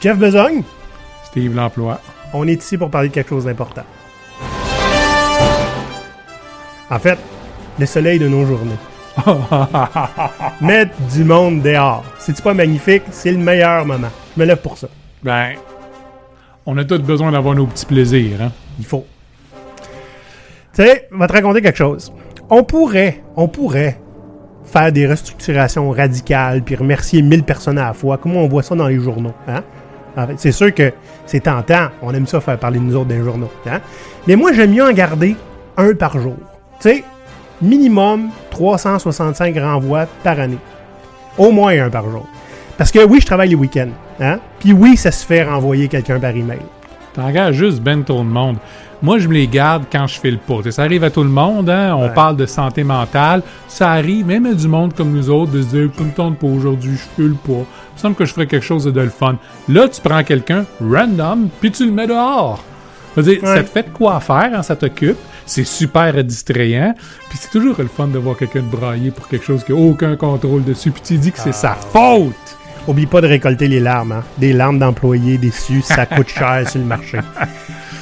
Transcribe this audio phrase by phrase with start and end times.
[0.00, 0.62] Jeff Besogne,
[1.24, 2.00] Steve l'emploi.
[2.32, 3.84] on est ici pour parler de quelque chose d'important.
[6.88, 7.18] En fait,
[7.78, 8.78] le soleil de nos journées.
[10.62, 12.02] Mettre du monde dehors.
[12.18, 13.02] C'est-tu pas magnifique?
[13.10, 14.08] C'est le meilleur moment.
[14.34, 14.88] Je me lève pour ça.
[15.22, 15.52] ben,
[16.64, 18.40] on a tous besoin d'avoir nos petits plaisirs.
[18.40, 18.52] Hein?
[18.78, 19.04] Il faut.
[20.72, 22.10] Tu sais, vais te raconter quelque chose.
[22.48, 24.00] On pourrait, on pourrait
[24.64, 28.74] faire des restructurations radicales puis remercier 1000 personnes à la fois, comme on voit ça
[28.74, 29.34] dans les journaux.
[29.46, 29.62] Hein?
[30.16, 30.92] En fait, c'est sûr que
[31.26, 31.88] c'est tentant.
[32.02, 33.50] On aime ça faire parler de nous autres les journaux.
[33.66, 33.80] Hein?
[34.26, 35.36] Mais moi, j'aime mieux en garder
[35.76, 36.36] un par jour.
[36.80, 37.04] Tu sais,
[37.62, 40.58] minimum 365 renvois par année.
[41.38, 42.26] Au moins un par jour.
[42.76, 43.90] Parce que oui, je travaille les week-ends.
[44.20, 44.38] Hein?
[44.58, 46.60] Puis oui, ça se fait renvoyer quelqu'un par email.
[47.14, 48.56] T'engages juste ben trop de monde.
[49.02, 50.60] Moi, je me les garde quand je file pas.
[50.60, 51.94] T'sais, ça arrive à tout le monde, hein?
[51.96, 52.14] On Ouais.
[52.14, 53.42] parle de santé mentale.
[53.66, 56.46] Ça arrive, même à du monde comme nous autres, de se dire, me tente pas
[56.46, 57.52] aujourd'hui, je file pas.
[57.52, 59.36] Il me semble que je ferais quelque chose de le fun.
[59.68, 62.62] Là, tu prends quelqu'un, random, puis tu le mets dehors.
[63.16, 63.56] Dire, Ouais.
[63.56, 65.16] ça te fait de quoi faire, hein, ça t'occupe.
[65.46, 66.94] C'est super distrayant.
[67.28, 70.14] Puis c'est toujours le fun de voir quelqu'un brailler pour quelque chose qui a aucun
[70.14, 70.90] contrôle dessus.
[70.92, 72.34] Puis tu dis que c'est sa faute.
[72.86, 74.12] Oublie pas de récolter les larmes.
[74.12, 74.22] Hein?
[74.38, 77.18] Des larmes d'employés déçus, ça coûte cher sur le marché.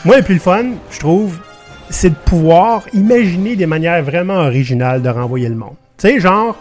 [0.05, 1.39] Moi, le plus le fun, je trouve,
[1.91, 5.75] c'est de pouvoir imaginer des manières vraiment originales de renvoyer le monde.
[5.99, 6.57] Tu sais, genre,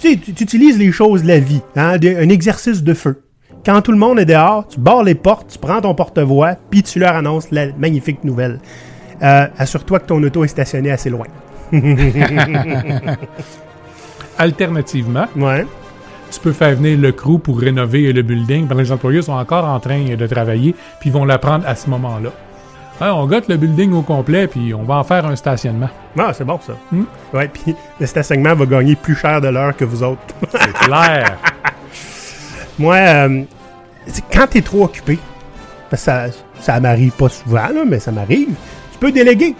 [0.00, 1.96] tu, utilises les choses de la vie, hein?
[2.02, 3.22] un exercice de feu.
[3.64, 6.82] Quand tout le monde est dehors, tu barres les portes, tu prends ton porte-voix, puis
[6.82, 8.58] tu leur annonces la magnifique nouvelle.
[9.22, 11.26] Euh, Assure-toi que ton auto est stationné assez loin.
[14.38, 15.66] Alternativement, Ouais.
[16.30, 19.64] Tu peux faire venir le crew pour rénover le building que les employés sont encore
[19.64, 22.30] en train de travailler, puis ils vont l'apprendre à ce moment-là.
[23.02, 25.88] Hein, on gotte le building au complet, puis on va en faire un stationnement.
[26.18, 26.74] Ah, c'est bon ça.
[26.92, 27.04] Hmm?
[27.32, 30.20] Ouais, puis le stationnement va gagner plus cher de l'heure que vous autres.
[30.50, 31.38] C'est clair.
[32.78, 33.42] Moi, euh,
[34.32, 35.18] quand t'es trop occupé,
[35.88, 36.24] parce que ça,
[36.60, 38.48] ça m'arrive pas souvent, là, mais ça m'arrive,
[38.92, 39.54] tu peux déléguer.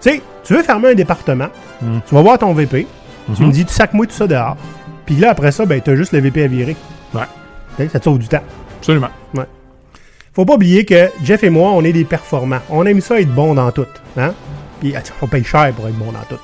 [0.00, 1.48] Tu sais, tu veux fermer un département,
[1.82, 1.98] Mm.
[2.08, 2.86] tu vas voir ton VP,
[3.34, 3.48] tu Mhm.
[3.48, 4.56] me dis, tu sacs moi tout ça dehors.
[5.06, 6.76] Puis là, après ça, ben, t'as juste le VP à virer.
[7.14, 7.88] Ouais.
[7.88, 8.42] Ça te sauve du temps.
[8.78, 9.10] Absolument.
[10.34, 12.60] Faut pas oublier que Jeff et moi, on est des performants.
[12.68, 13.86] On aime ça être bon dans tout.
[14.18, 14.34] Hein?
[14.80, 16.40] Puis attends, on paye cher pour être bon dans tout.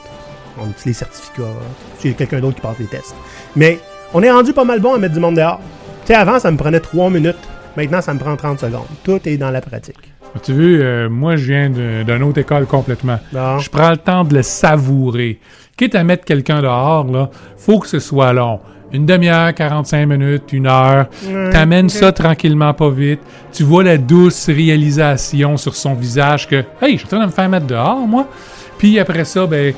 [0.59, 1.43] On utilise les certificats.
[1.99, 3.15] C'est quelqu'un d'autre qui passe les tests.
[3.55, 3.79] Mais
[4.15, 5.61] on est rendu pas mal bon à mettre du monde dehors.
[6.07, 7.37] Tu sais, avant, ça me prenait 3 minutes.
[7.77, 8.87] Maintenant, ça me prend 30 secondes.
[9.03, 10.12] Tout est dans la pratique.
[10.35, 13.19] As-tu vu, euh, moi, je viens d'une autre école complètement.
[13.61, 15.39] Je prends le temps de le savourer.
[15.77, 18.61] Quitte à mettre quelqu'un dehors, là, faut que ce soit long.
[18.93, 21.07] Une demi-heure, 45 minutes, une heure.
[21.51, 23.21] T'amènes ça tranquillement, pas vite.
[23.53, 27.27] Tu vois la douce réalisation sur son visage que, hey, je suis en train de
[27.27, 28.29] me faire mettre dehors, moi.
[28.79, 29.73] Puis après ça, ben,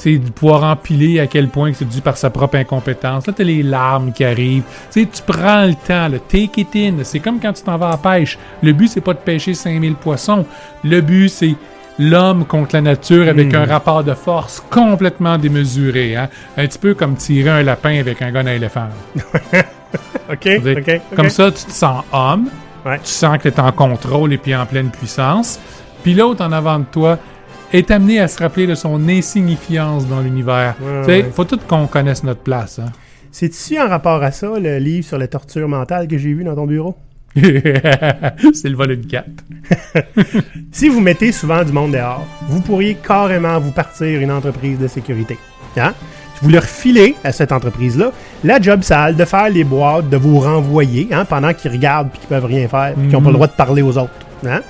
[0.00, 3.26] c'est de pouvoir empiler à quel point c'est dû par sa propre incompétence.
[3.26, 4.62] Là, t'as les larmes qui arrivent.
[4.90, 7.04] Tu sais, tu prends le temps, le take it in.
[7.04, 8.38] C'est comme quand tu t'en vas à la pêche.
[8.62, 10.46] Le but, c'est pas de pêcher 5000 poissons.
[10.84, 11.54] Le but, c'est
[11.98, 16.16] l'homme contre la nature avec un rapport de force complètement démesuré.
[16.16, 16.28] Hein?
[16.56, 18.88] Un petit peu comme tirer un lapin avec un gun à éléphant.
[20.32, 21.00] OK, Je veux dire, OK.
[21.10, 21.16] OK.
[21.16, 22.48] Comme ça, tu te sens homme.
[22.86, 22.98] Ouais.
[23.00, 25.60] Tu sens que tu es en contrôle et puis en pleine puissance.
[26.02, 27.18] Puis l'autre en avant de toi
[27.72, 30.74] est amené à se rappeler de son insignifiance dans l'univers.
[30.80, 31.30] Ouais, ouais.
[31.32, 32.78] faut tout qu'on connaisse notre place.
[32.78, 32.90] Hein?
[33.30, 36.44] C'est ici en rapport à ça, le livre sur la torture mentale que j'ai vu
[36.44, 36.96] dans ton bureau?
[37.36, 39.24] c'est le volume 4.
[40.72, 44.88] Si vous mettez souvent du monde dehors, vous pourriez carrément vous partir une entreprise de
[44.88, 45.38] sécurité.
[45.76, 45.94] Hein?
[46.42, 48.12] Vous leur filez à cette entreprise-là
[48.44, 52.20] la job sale de faire les boîtes, de vous renvoyer hein, pendant qu'ils regardent puis
[52.20, 54.10] qu'ils peuvent rien faire qu'ils n'ont pas le droit de parler aux autres.
[54.46, 54.62] Hein?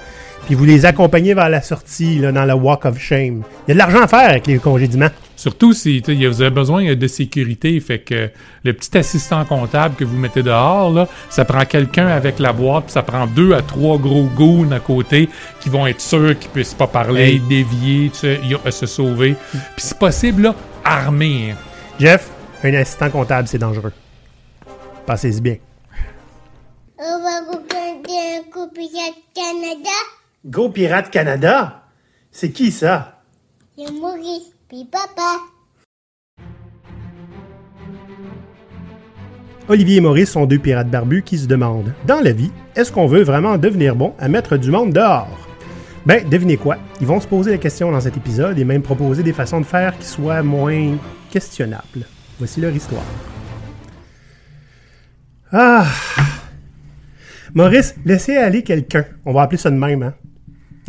[0.51, 3.45] Puis vous les accompagnez vers la sortie là, dans le walk of shame.
[3.69, 5.11] Il y a de l'argent à faire avec les congédiements.
[5.37, 8.31] Surtout si tu sais, vous avez besoin de sécurité, fait que
[8.65, 12.87] le petit assistant comptable que vous mettez dehors, là, ça prend quelqu'un avec la boîte,
[12.87, 15.29] puis ça prend deux à trois gros goons à côté
[15.61, 17.39] qui vont être sûrs qu'ils puissent pas parler, Hey.
[17.49, 19.37] dévier, tu sais, y a- se sauver.
[19.53, 21.53] Puis si possible, là, armé.
[21.53, 21.57] hein.
[22.01, 22.29] Jeff,
[22.65, 23.93] un assistant comptable, c'est dangereux.
[25.07, 25.59] Pensez-y bien.
[26.99, 27.57] On va
[29.33, 30.20] Canada.
[30.47, 31.83] Go Pirate Canada?
[32.31, 33.21] C'est qui ça?
[33.77, 35.37] C'est Maurice, puis papa.
[39.69, 43.07] Olivier et Maurice sont deux pirates barbus qui se demandent, dans la vie, est-ce qu'on
[43.07, 45.47] veut vraiment devenir bon à mettre du monde dehors?
[46.07, 46.79] Ben, devinez quoi?
[47.03, 49.67] Ils vont se poser la question dans cet épisode et même proposer des façons de
[49.67, 50.97] faire qui soient moins
[51.31, 52.07] questionnables.
[52.39, 53.05] Voici leur histoire.
[55.53, 55.85] Ah!
[57.53, 59.05] Maurice, laissez aller quelqu'un.
[59.27, 60.15] On va appeler ça de même, hein?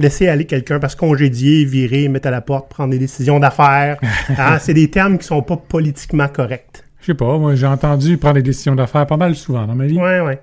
[0.02, 3.98] Laissez aller quelqu'un parce congédier, virer, mettre à la porte, prendre des décisions d'affaires,
[4.38, 6.84] hein, c'est des termes qui sont pas politiquement corrects.
[7.02, 9.86] Je sais pas, moi j'ai entendu prendre des décisions d'affaires pas mal souvent dans ma
[9.86, 9.98] vie.
[9.98, 10.40] Ouais, ouais.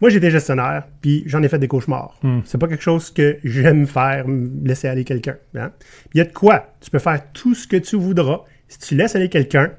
[0.00, 2.18] Moi, j'étais gestionnaire, puis j'en ai fait des cauchemars.
[2.22, 2.38] Hmm.
[2.46, 4.24] C'est pas quelque chose que j'aime faire,
[4.64, 5.36] laisser aller quelqu'un.
[5.58, 5.72] hein.
[6.14, 6.72] Il y a de quoi?
[6.80, 8.40] Tu peux faire tout ce que tu voudras.
[8.66, 9.72] Si tu laisses aller quelqu'un,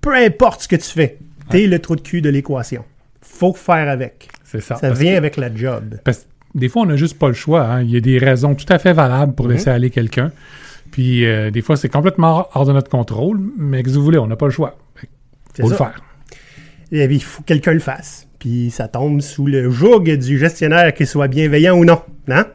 [0.00, 1.18] peu importe ce que tu fais,
[1.50, 2.84] t'es le trou de cul de l'équation.
[3.22, 4.28] Faut faire avec.
[4.42, 4.74] C'est ça.
[4.76, 5.94] Ça vient que- avec la job.
[6.02, 6.26] Parce
[6.58, 7.64] des fois, on n'a juste pas le choix.
[7.64, 7.82] hein.
[7.82, 10.30] Il y a des raisons tout à fait valables pour laisser aller quelqu'un.
[10.90, 14.26] Puis euh, des fois, c'est complètement hors de notre contrôle, mais que vous voulez, on
[14.26, 14.76] n'a pas le choix.
[15.54, 15.84] C'est Faut le ça.
[15.86, 16.02] faire.
[16.92, 18.26] Et puis, il faut que quelqu'un le fasse.
[18.38, 22.00] Puis ça tombe sous le joug du gestionnaire, qu'il soit bienveillant ou non.
[22.28, 22.46] hein?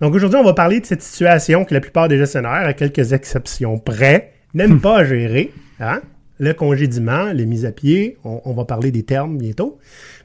[0.00, 3.12] Donc aujourd'hui, on va parler de cette situation que la plupart des gestionnaires, à quelques
[3.12, 5.52] exceptions près, n'aiment pas gérer.
[5.80, 6.00] Hein?
[6.40, 9.78] Le congédiement, les mises à pied, on, on va parler des termes bientôt.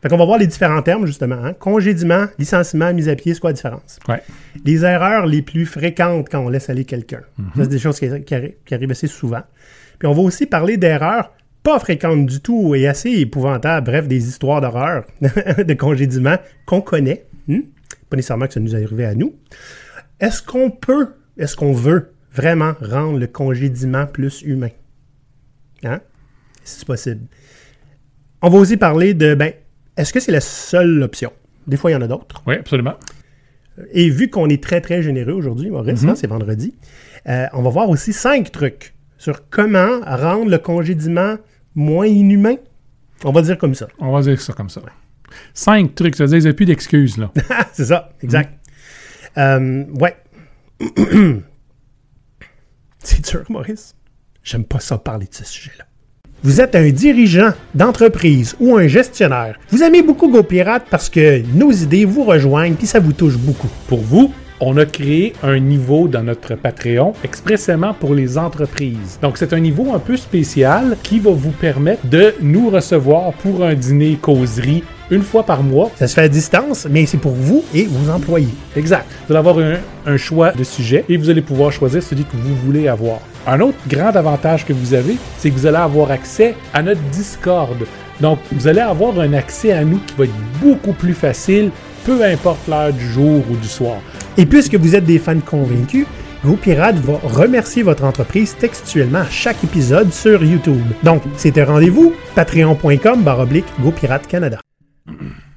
[0.03, 1.37] Fait qu'on va voir les différents termes, justement.
[1.43, 1.53] Hein?
[1.53, 3.97] Congédiement, licenciement, mise à pied, c'est quoi la différence?
[4.07, 4.21] Ouais.
[4.65, 7.21] les erreurs les plus fréquentes quand on laisse aller quelqu'un.
[7.55, 9.41] Ça, c'est des choses qui, qui arri- qui arrivent assez souvent.
[9.97, 11.31] Puis on va aussi parler d'erreurs
[11.63, 16.35] pas fréquentes du tout et assez épouvantables, bref, des histoires d'horreur, de congédiement
[16.65, 17.25] qu'on connaît.
[17.47, 17.61] Hmm?
[18.09, 19.33] Pas nécessairement que ça nous est arrivé à nous.
[20.19, 24.69] Est-ce qu'on peut, est-ce qu'on veut vraiment rendre le congédiement plus humain?
[25.85, 26.01] Hein?
[26.65, 27.21] Si c'est possible.
[28.41, 29.53] On va aussi parler de, ben,
[29.97, 31.31] est-ce que c'est la seule option?
[31.67, 32.43] Des fois, il y en a d'autres.
[32.47, 32.95] Oui, absolument.
[33.91, 36.09] Et vu qu'on est très, très généreux aujourd'hui, Maurice, Mhm.
[36.09, 36.75] hein, c'est vendredi,
[37.27, 41.37] euh, on va voir aussi cinq trucs sur comment rendre le congédiement
[41.75, 42.55] moins inhumain.
[43.23, 43.87] On va dire comme ça.
[43.99, 44.81] On va dire ça comme ça.
[45.53, 47.31] Cinq trucs, ça veut dire qu'il n'y a plus d'excuses, là.
[47.73, 48.53] c'est ça, exact.
[49.37, 50.15] Euh, ouais.
[52.99, 53.95] c'est dur, Maurice.
[54.43, 55.85] J'aime pas ça parler de ce sujet-là.
[56.45, 59.57] Vous êtes un dirigeant d'entreprise ou un gestionnaire.
[59.69, 63.69] Vous aimez beaucoup GoPirate parce que nos idées vous rejoignent puis ça vous touche beaucoup.
[63.87, 64.29] Pour vous,
[64.59, 69.19] on a créé un niveau dans notre Patreon expressément pour les entreprises.
[69.21, 73.63] Donc, c'est un niveau un peu spécial qui va vous permettre de nous recevoir pour
[73.63, 75.91] un dîner causerie une fois par mois.
[75.95, 78.53] Ça se fait à distance, mais c'est pour vous et vos employés.
[78.75, 79.05] Exact.
[79.27, 82.35] Vous allez avoir un, un choix de sujet et vous allez pouvoir choisir celui que
[82.35, 83.19] vous voulez avoir.
[83.45, 87.01] Un autre grand avantage que vous avez, c'est que vous allez avoir accès à notre
[87.11, 87.77] Discord.
[88.21, 91.71] Donc, vous allez avoir un accès à nous qui va être beaucoup plus facile,
[92.05, 93.97] peu importe l'heure du jour ou du soir.
[94.37, 96.05] Et puisque vous êtes des fans convaincus,
[96.45, 100.83] GoPirate va remercier votre entreprise textuellement à chaque épisode sur YouTube.
[101.03, 104.59] Donc, c'est un rendez-vous, patreon.com baroblique GoPirate Canada.
[105.07, 105.13] Tu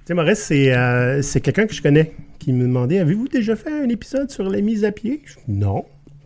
[0.07, 3.73] sais, Maurice, c'est euh, c'est quelqu'un que je connais qui me demandait Avez-vous déjà fait
[3.73, 5.23] un épisode sur les mises à pied?
[5.25, 5.85] Je Non.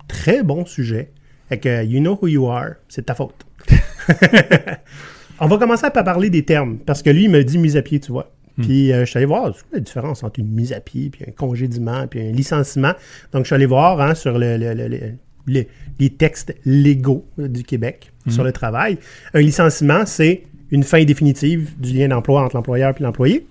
[0.08, 1.12] Très bon sujet.
[1.48, 3.46] Fait que, you know who you are, c'est ta faute.
[5.40, 7.82] On va commencer à parler des termes, parce que lui, il me dit mise à
[7.82, 8.32] pied, tu vois.
[8.60, 11.08] Puis euh, je suis allé voir, c'est quoi la différence entre une mise à pied,
[11.08, 12.92] puis un congédiement, puis un licenciement?
[13.32, 15.12] Donc je suis allé voir hein, sur le, le- le- le-
[15.46, 15.64] le-
[15.98, 18.98] les textes légaux du Québec sur le travail.
[19.32, 23.46] Un licenciement, c'est une fin définitive du lien d'emploi entre l'employeur et l'employé.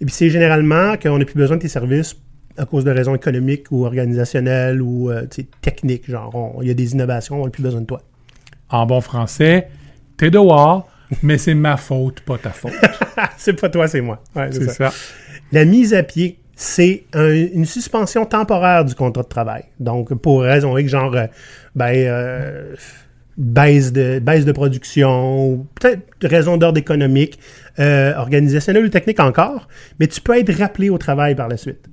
[0.00, 2.16] Et puis c'est généralement qu'on n'a plus besoin de tes services
[2.56, 5.26] à cause de raisons économiques ou organisationnelles ou euh,
[5.60, 6.10] techniques.
[6.10, 8.00] Genre, il y a des innovations, on n'a plus besoin de toi.
[8.70, 9.68] En bon français,
[10.16, 10.88] t'es dehors,
[11.22, 12.72] mais c'est ma faute, pas ta faute.
[13.36, 14.22] c'est pas toi, c'est moi.
[14.34, 14.90] Ouais, c'est ça.
[14.90, 14.92] ça.
[15.52, 19.64] La mise à pied, c'est un- une suspension temporaire du contrat de travail.
[19.80, 21.26] Donc, pour raison X, genre, euh,
[21.74, 22.74] ben, euh,
[23.36, 27.38] baisse, de, baisse de production, peut-être raison d'ordre économique,
[27.78, 31.88] euh, organisationnel ou technique encore, mais tu peux être rappelé au travail par la suite.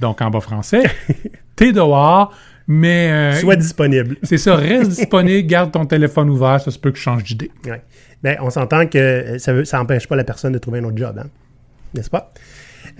[0.00, 0.82] Donc, en bas français,
[1.56, 2.32] t'es dehors,
[2.66, 3.10] mais...
[3.10, 4.16] euh, Sois disponible.
[4.22, 7.50] c'est ça, reste disponible, garde ton téléphone ouvert, ça se peut que je change d'idée.
[7.66, 7.82] Ouais.
[8.22, 10.84] Ben, on s'entend que euh, ça ne ça empêche pas la personne de trouver un
[10.84, 11.28] autre job, hein?
[11.94, 12.32] n'est-ce pas?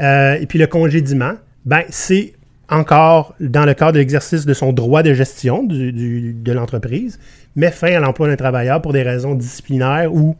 [0.01, 2.35] Euh, et puis le congédiement, ben, c'est
[2.69, 7.19] encore dans le cadre de l'exercice de son droit de gestion du- du- de l'entreprise,
[7.57, 10.37] met fin à l'emploi d'un travailleur pour des raisons disciplinaires ou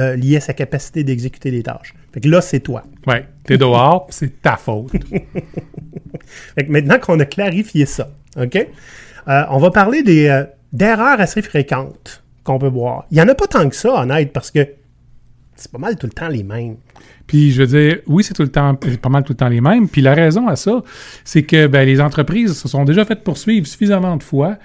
[0.00, 1.94] euh, liées à sa capacité d'exécuter des tâches.
[2.12, 2.82] Fait que là, c'est toi.
[3.06, 4.90] Ouais, t'es dehors, c'est ta faute.
[6.56, 8.08] Fait que maintenant qu'on a clarifié ça,
[8.40, 8.56] OK?
[8.56, 13.06] Euh, on va parler des, euh, d'erreurs assez fréquentes qu'on peut voir.
[13.10, 14.66] Il n'y en a pas tant que ça, honnête, parce que
[15.56, 16.76] c'est pas mal tout le temps les mêmes.
[17.26, 19.48] Puis je veux dire, oui, c'est tout le temps, c'est pas mal tout le temps
[19.48, 19.88] les mêmes.
[19.88, 20.82] Puis la raison à ça,
[21.24, 24.56] c'est que ben, les entreprises se sont déjà faites poursuivre suffisamment de fois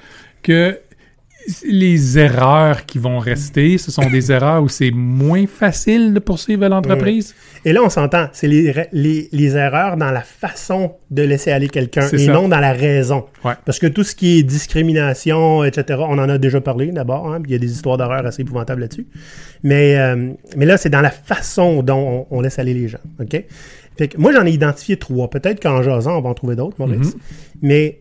[0.44, 0.80] que
[1.66, 6.68] les erreurs qui vont rester, ce sont des erreurs où c'est moins facile de poursuivre
[6.68, 7.34] l'entreprise?
[7.66, 11.68] Et là, on s'entend, c'est les, les, les erreurs dans la façon de laisser aller
[11.68, 12.32] quelqu'un et ça.
[12.32, 13.26] non dans la raison.
[13.44, 13.54] Ouais.
[13.66, 17.42] Parce que tout ce qui est discrimination, etc., on en a déjà parlé d'abord, hein,
[17.46, 19.08] il y a des histoires d'horreur assez épouvantables là-dessus.
[19.64, 23.00] Mais, euh, mais là, c'est dans la façon dont on, on laisse aller les gens.
[23.20, 23.44] OK?
[23.98, 25.30] Fait que moi, j'en ai identifié trois.
[25.30, 27.18] Peut-être qu'en jasant, on va en trouver d'autres, Maurice.
[27.62, 28.00] Mais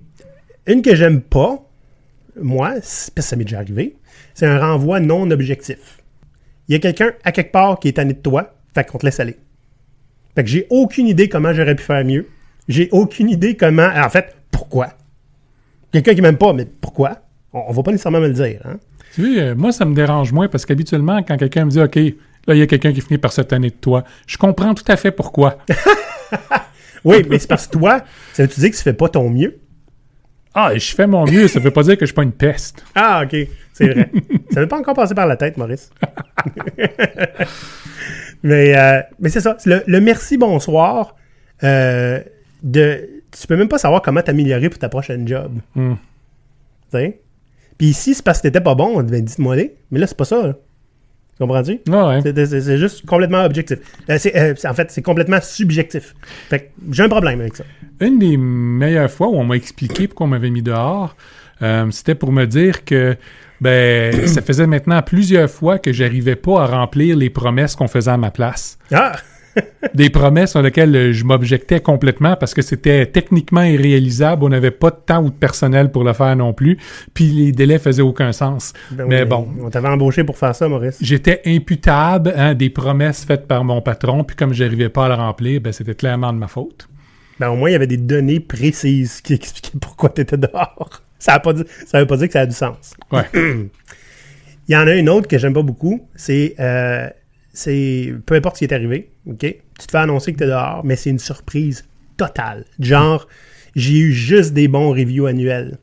[0.68, 1.67] une que j'aime pas,
[2.42, 3.96] moi, c'est- parce que ça m'est déjà arrivé,
[4.34, 5.98] c'est un renvoi non objectif.
[6.68, 9.06] Il y a quelqu'un à quelque part qui est tanné de toi, fait qu'on te
[9.06, 9.36] laisse aller.
[10.34, 12.26] Fait que j'ai aucune idée comment j'aurais pu faire mieux.
[12.68, 13.88] J'ai aucune idée comment.
[13.94, 14.88] En fait, pourquoi?
[15.92, 17.18] Quelqu'un qui m'aime pas, mais pourquoi?
[17.52, 18.60] On, on va pas nécessairement me le dire.
[18.64, 18.78] Hein?
[19.14, 21.96] Tu vois, euh, moi, ça me dérange moins parce qu'habituellement, quand quelqu'un me dit OK,
[21.96, 24.84] là, il y a quelqu'un qui finit par se tanner de toi, je comprends tout
[24.88, 25.58] à fait pourquoi.
[27.04, 28.02] Oui, mais c'est parce que toi,
[28.32, 29.58] ça veut-tu dire que tu fais pas ton mieux?
[30.60, 32.84] Ah, je fais mon mieux, ça veut pas dire que je suis pas une peste.
[32.96, 34.10] Ah, ok, c'est vrai.
[34.50, 35.92] ça n'est pas encore passé par la tête, Maurice.
[38.42, 39.56] mais euh, mais c'est ça.
[39.66, 41.14] Le, le merci, bonsoir,
[41.62, 42.18] euh,
[42.64, 45.52] de, tu peux même pas savoir comment t'améliorer pour ta prochaine job.
[45.76, 45.94] Hmm.
[46.90, 47.20] Tu sais?
[47.76, 49.76] Puis ici, c'est parce que t'étais pas bon, ben, dites-moi les.
[49.92, 50.44] Mais là, c'est pas ça.
[50.44, 50.54] là.
[51.38, 51.80] Comprends-tu?
[51.88, 52.20] Ouais.
[52.22, 53.78] C'est- juste complètement objectif.
[54.10, 56.14] Euh, euh, en fait, c'est complètement subjectif.
[56.48, 57.64] Fait j'ai un problème avec ça.
[58.00, 61.16] Une des meilleures fois où on m'a expliqué pourquoi on m'avait mis dehors,
[61.62, 63.16] euh, c'était pour me dire que
[63.60, 68.10] ben ça faisait maintenant plusieurs fois que j'arrivais pas à remplir les promesses qu'on faisait
[68.12, 68.78] à ma place.
[68.92, 69.16] Ah!
[69.94, 74.70] Des promesses sur lesquelles euh, je m'objectais complètement parce que c'était techniquement irréalisable, on n'avait
[74.70, 76.78] pas de temps ou de personnel pour le faire non plus,
[77.14, 78.72] puis les délais faisaient aucun sens.
[78.90, 79.48] Ben Mais oui, bon.
[79.60, 80.98] On t'avait embauché pour faire ça, Maurice.
[81.00, 85.14] J'étais imputable hein, des promesses faites par mon patron, puis comme j'arrivais pas à le
[85.14, 86.88] remplir, ben c'était clairement de ma faute.
[87.38, 91.02] Ben, au moins, il y avait des données précises qui expliquaient pourquoi tu étais dehors.
[91.18, 92.94] Ça ne veut pas dire que ça a du sens.
[93.10, 93.24] Ouais.
[94.68, 96.06] Il y en a une autre que j'aime pas beaucoup.
[96.14, 97.08] C'est, euh,
[97.52, 99.38] c'est peu importe ce qui est arrivé, OK?
[99.40, 101.84] Tu te fais annoncer que tu es dehors, mais c'est une surprise
[102.16, 102.64] totale.
[102.80, 103.28] Genre,
[103.76, 105.78] j'ai eu juste des bons reviews annuels.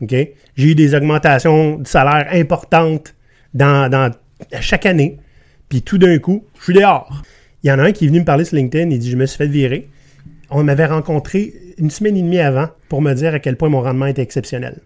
[0.00, 0.14] OK?
[0.56, 3.14] J'ai eu des augmentations de salaire importantes
[3.54, 4.10] dans, dans
[4.60, 5.18] chaque année.
[5.68, 7.22] Puis tout d'un coup, je suis dehors.
[7.62, 8.90] Il y en a un qui est venu me parler sur LinkedIn.
[8.90, 9.88] Il dit Je me suis fait virer.
[10.50, 13.80] On m'avait rencontré une semaine et demie avant pour me dire à quel point mon
[13.80, 14.80] rendement était exceptionnel.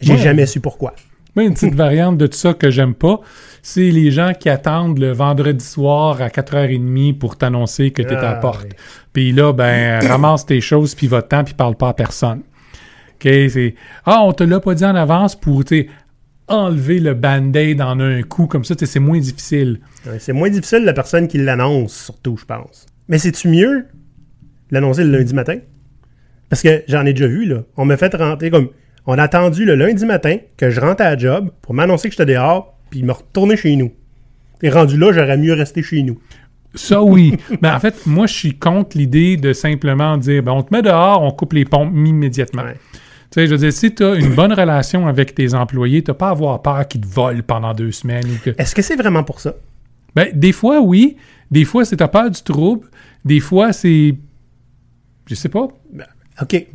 [0.00, 0.18] J'ai Ouais.
[0.18, 0.94] jamais su pourquoi.
[1.36, 3.20] Mais une petite variante de tout ça que j'aime pas,
[3.62, 8.16] c'est les gens qui attendent le vendredi soir à 4h30 pour t'annoncer que tu es
[8.16, 8.64] à la Ah, porte.
[8.64, 8.76] oui.
[9.12, 12.40] Puis là, ben, ramasse tes choses, puis va-t'en, puis parle pas à personne.
[13.14, 13.74] OK, c'est...
[14.06, 15.62] Ah, on te l'a pas dit en avance pour,
[16.50, 19.80] enlever le band-aid en un coup, comme ça, c'est moins difficile.
[20.06, 22.86] Ouais, C'est moins difficile la personne qui l'annonce, surtout, je pense.
[23.08, 23.86] Mais c'est-tu mieux
[24.70, 25.58] l'annoncer le lundi matin?
[26.48, 27.62] Parce que j'en ai déjà vu, là.
[27.76, 28.68] On m'a fait rentrer comme.
[29.06, 32.14] On a attendu le lundi matin que je rentre à la job pour m'annoncer que
[32.16, 33.92] j'étais dehors, puis me retourner chez nous.
[34.62, 36.20] Et rendu là, j'aurais mieux resté chez nous.
[36.74, 37.36] Ça, oui.
[37.60, 40.82] ben, en fait, moi, je suis contre l'idée de simplement dire, ben, on te met
[40.82, 42.62] dehors, on coupe les pompes immédiatement.
[42.62, 42.76] Ouais.
[43.30, 46.12] Tu sais, je veux dire, si tu as une bonne relation avec tes employés, tu
[46.12, 48.26] pas à avoir peur qu'ils te volent pendant deux semaines.
[48.44, 48.50] Que...
[48.58, 49.54] Est-ce que c'est vraiment pour ça?
[50.14, 51.16] Ben, des fois, oui.
[51.50, 52.88] Des fois, c'est ta peur du trouble.
[53.24, 54.16] Des fois, c'est.
[55.26, 55.68] Je sais pas.
[56.42, 56.66] OK.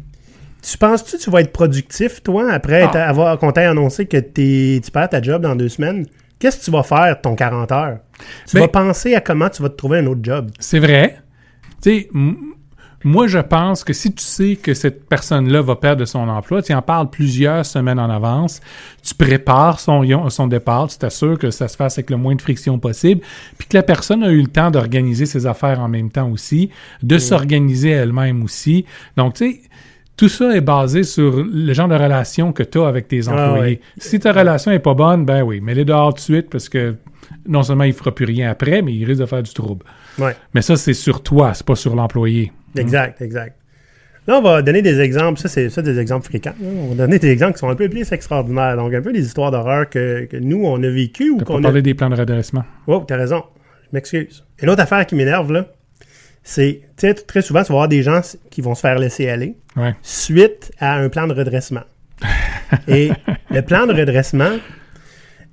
[0.70, 3.08] Tu penses-tu que tu vas être productif, toi, après Ah.
[3.10, 6.06] avoir, qu'on t'ait annoncé que t'es- tu perds ta job dans deux semaines?
[6.40, 8.00] Qu'est-ce que tu vas faire de ton 40 heures?
[8.48, 10.50] Tu Ben- vas penser à comment tu vas te trouver un autre job.
[10.60, 11.18] C'est vrai.
[11.84, 12.10] Tu sais,
[13.04, 16.74] moi, je pense que si tu sais que cette personne-là va perdre son emploi, tu
[16.74, 18.60] en parles plusieurs semaines en avance,
[19.04, 22.42] tu prépares son, son départ, tu t'assures que ça se fasse avec le moins de
[22.42, 23.22] friction possible,
[23.60, 26.72] puis que la personne a eu le temps d'organiser ses affaires en même temps aussi,
[27.04, 28.86] de s'organiser elle-même aussi.
[29.16, 29.62] Donc, tu sais,
[30.18, 33.50] tout ça est basé sur le genre de relation que tu as avec tes Ah
[33.50, 33.82] employés.
[33.98, 36.96] Si ta relation est pas bonne, ben oui, mets-les dehors tout de suite parce que
[37.48, 39.86] non seulement il fera plus rien après, mais il risque de faire du trouble.
[40.18, 40.36] Ouais.
[40.54, 42.52] Mais ça, c'est sur toi, c'est pas sur l'employé.
[42.78, 43.58] Exact, exact.
[44.28, 45.40] Là, on va donner des exemples.
[45.40, 46.56] Ça, c'est ça, des exemples fréquents.
[46.64, 48.76] On va donner des exemples qui sont un peu plus extraordinaires.
[48.76, 51.62] Donc, un peu des histoires d'horreur que, que nous, on a vécues ou qu'on a.
[51.62, 52.64] parlé des plans de redressement.
[52.88, 53.44] Oh, t'as raison.
[53.84, 54.44] Je m'excuse.
[54.62, 55.68] Une autre affaire qui m'énerve, là,
[56.42, 59.30] c'est, tu sais, très souvent, tu vas avoir des gens qui vont se faire laisser
[59.30, 59.94] aller Ouais.
[60.02, 61.84] suite à un plan de redressement.
[62.88, 63.12] Et
[63.52, 64.52] le plan de redressement,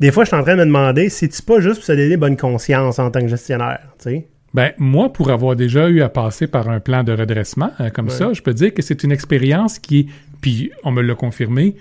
[0.00, 2.17] des fois, je suis en train de me demander, c'est-tu pas juste pour se donner
[2.17, 4.29] bonne conscience en tant que gestionnaire, tu sais?
[4.55, 8.07] Ben, moi, pour avoir déjà eu à passer par un plan de redressement euh, comme
[8.09, 8.12] Ouais.
[8.12, 10.07] ça, je peux dire que c'est une expérience qui est,
[10.43, 11.75] puis on me l'a confirmé,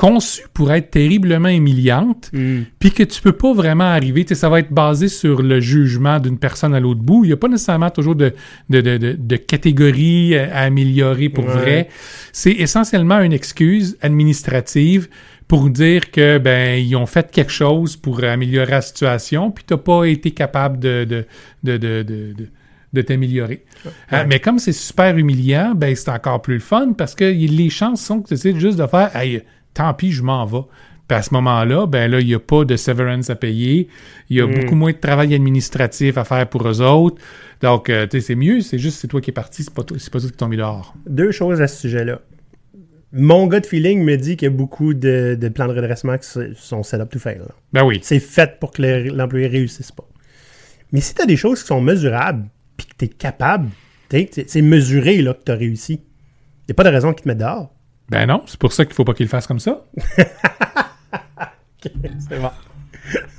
[0.00, 2.30] conçue pour être terriblement humiliante,
[2.78, 4.24] puis que tu peux pas vraiment arriver.
[4.34, 7.24] Ça va être basé sur le jugement d'une personne à l'autre bout.
[7.24, 8.32] Il n'y a pas nécessairement toujours de,
[8.70, 11.52] de, de, de, de catégorie euh, à améliorer pour Ouais.
[11.52, 11.88] vrai.
[12.32, 15.08] C'est essentiellement une excuse administrative
[15.48, 19.76] pour dire que ben ils ont fait quelque chose pour améliorer la situation, puis t'as
[19.76, 21.26] pas été capable de de
[21.62, 22.34] de de,
[22.94, 23.64] de, t'améliorer.
[24.12, 27.68] Hein, mais comme c'est super humiliant, ben c'est encore plus le fun parce que les
[27.68, 29.42] chances sont que tu essaies juste de faire hey,
[29.74, 30.62] tant pis, je m'en vais.
[31.08, 33.88] Puis à ce moment-là, ben là, il n'y a pas de severance à payer.
[34.28, 37.20] Il y a beaucoup moins de travail administratif à faire pour eux autres.
[37.62, 39.82] Donc, euh, tu sais, c'est mieux, c'est juste c'est toi qui es parti, c'est pas
[39.82, 40.94] toi, c'est pas toi qui t'ont mis dehors.
[41.06, 42.20] Deux choses à ce sujet-là.
[43.12, 46.28] Mon gut feeling me dit qu'il y a beaucoup de, de plans de redressement qui
[46.54, 47.40] sont set up to fail.
[47.72, 47.98] Ben oui.
[48.02, 50.06] C'est fait pour que le- l'employé réussisse pas.
[50.92, 52.46] Mais si tu as des choses qui sont mesurables,
[52.76, 53.68] puis que tu es capable,
[54.10, 57.28] c'est mesuré là, que tu as réussi, il n'y a pas de raison qu'ils te
[57.28, 57.74] mettent dehors.
[58.10, 59.84] Ben non, c'est pour ça qu'il faut pas qu'il le fasse comme ça.
[61.80, 62.50] C'est bon.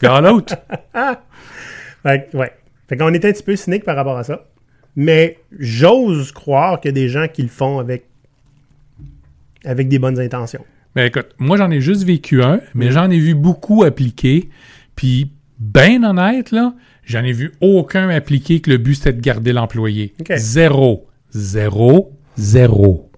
[0.02, 0.56] Gars l'autre.
[2.04, 2.52] Fait, ouais.
[2.88, 4.48] Fait qu'on est un petit peu cynique par rapport à ça.
[4.96, 8.06] Mais j'ose croire qu'il y a des gens qui le font avec,
[9.66, 10.66] avec des bonnes intentions.
[10.96, 14.50] Ben écoute, moi j'en ai juste vécu un, mais j'en ai vu beaucoup appliquer.
[14.96, 16.74] Puis, ben honnête, là,
[17.04, 20.14] j'en ai vu aucun appliquer que le but c'était de garder l'employé.
[20.38, 21.08] Zéro.
[21.30, 22.18] Zéro.
[22.38, 23.11] Zéro.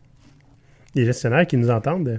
[0.96, 2.18] Les gestionnaires qui nous entendent, euh,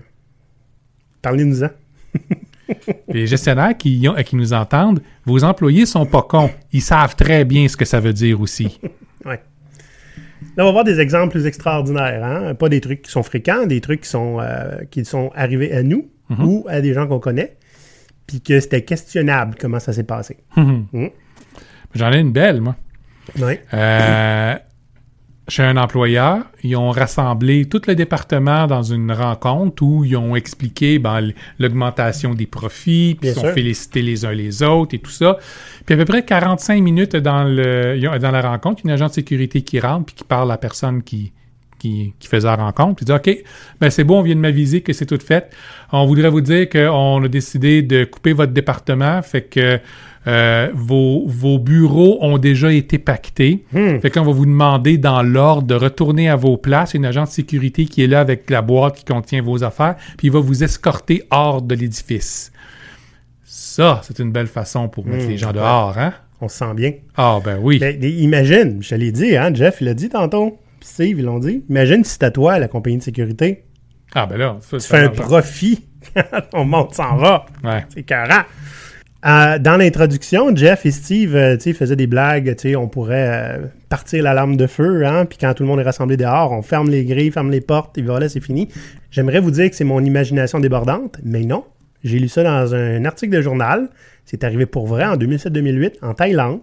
[1.22, 1.68] parlez-nous-en.
[3.08, 6.50] Les gestionnaires qui, ont- qui nous entendent, vos employés sont pas cons.
[6.72, 8.78] Ils savent très bien ce que ça veut dire aussi.
[9.24, 9.40] Ouais.
[10.58, 12.22] Là, on va voir des exemples plus extraordinaires.
[12.22, 12.54] Hein?
[12.54, 15.82] Pas des trucs qui sont fréquents, des trucs qui sont, euh, qui sont arrivés à
[15.82, 17.56] nous ou à des gens qu'on connaît,
[18.26, 20.36] puis que c'était questionnable comment ça s'est passé.
[21.94, 22.76] J'en ai une belle, moi.
[23.38, 23.62] Ouais.
[23.72, 24.56] Euh,
[25.46, 30.34] chez un employeur, ils ont rassemblé tout le département dans une rencontre où ils ont
[30.36, 35.10] expliqué ben, l'augmentation des profits, puis ils ont félicité les uns les autres et tout
[35.10, 35.36] ça.
[35.84, 39.60] Puis à peu près 45 minutes dans, le, dans la rencontre, une agent de sécurité
[39.60, 41.32] qui rentre puis qui parle à la personne qui,
[41.78, 43.44] qui, qui faisait la rencontre, puis dit OK,
[43.80, 45.50] ben c'est bon, on vient de m'aviser que c'est tout fait.
[45.92, 49.78] On voudrait vous dire qu'on a décidé de couper votre département, fait que
[50.26, 53.64] euh, vos, vos bureaux ont déjà été pactés.
[53.72, 53.98] Hmm.
[54.00, 56.92] Fait que là, on va vous demander dans l'ordre de retourner à vos places.
[56.92, 59.42] Il y a une agent de sécurité qui est là avec la boîte qui contient
[59.42, 62.52] vos affaires, puis il va vous escorter hors de l'édifice.
[63.44, 66.14] Ça, c'est une belle façon pour mettre Hmm, les gens dehors, hein?
[66.40, 66.92] On se sent bien.
[67.16, 67.78] Ah, ben oui.
[67.80, 71.24] Mais imagine, je te l'ai dit, hein, Jeff, il l'a dit tantôt, puis Steve, ils
[71.24, 71.64] l'ont dit.
[71.70, 73.64] Imagine si t'as toi, la compagnie de sécurité,
[74.14, 77.46] Ah, ben là, ça, tu fais un profit quand ton monde s'en va.
[77.62, 77.84] Ouais.
[77.94, 78.42] C'est carrant.
[79.26, 82.54] Euh, dans l'introduction, Jeff et Steve euh, faisaient des blagues.
[82.76, 86.18] On pourrait euh, partir l'alarme de feu, hein, puis quand tout le monde est rassemblé
[86.18, 88.68] dehors, on ferme les grilles, ferme les portes, et voilà, c'est fini.
[89.10, 91.64] J'aimerais vous dire que c'est mon imagination débordante, mais non.
[92.02, 93.88] J'ai lu ça dans un article de journal.
[94.26, 96.60] C'est arrivé pour vrai en 2007-2008 en Thaïlande.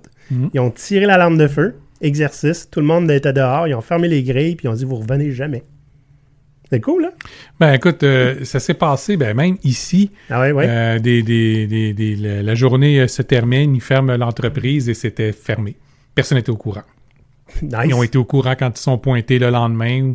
[0.54, 4.08] Ils ont tiré l'alarme de feu, exercice, tout le monde était dehors, ils ont fermé
[4.08, 5.64] les grilles, puis ils ont dit vous revenez jamais.
[6.72, 7.12] C'est cool, hein?
[7.60, 10.66] Ben écoute, euh, ça s'est passé, ben même ici, Ah ouais, ouais.
[10.70, 14.94] euh, des, des- des- des- la, la journée euh, se termine, ils ferment l'entreprise et
[14.94, 15.76] c'était fermé.
[16.16, 16.84] Personne n'était au courant.
[17.62, 17.74] nice.
[17.86, 20.14] Ils ont été au courant quand ils sont pointés le lendemain,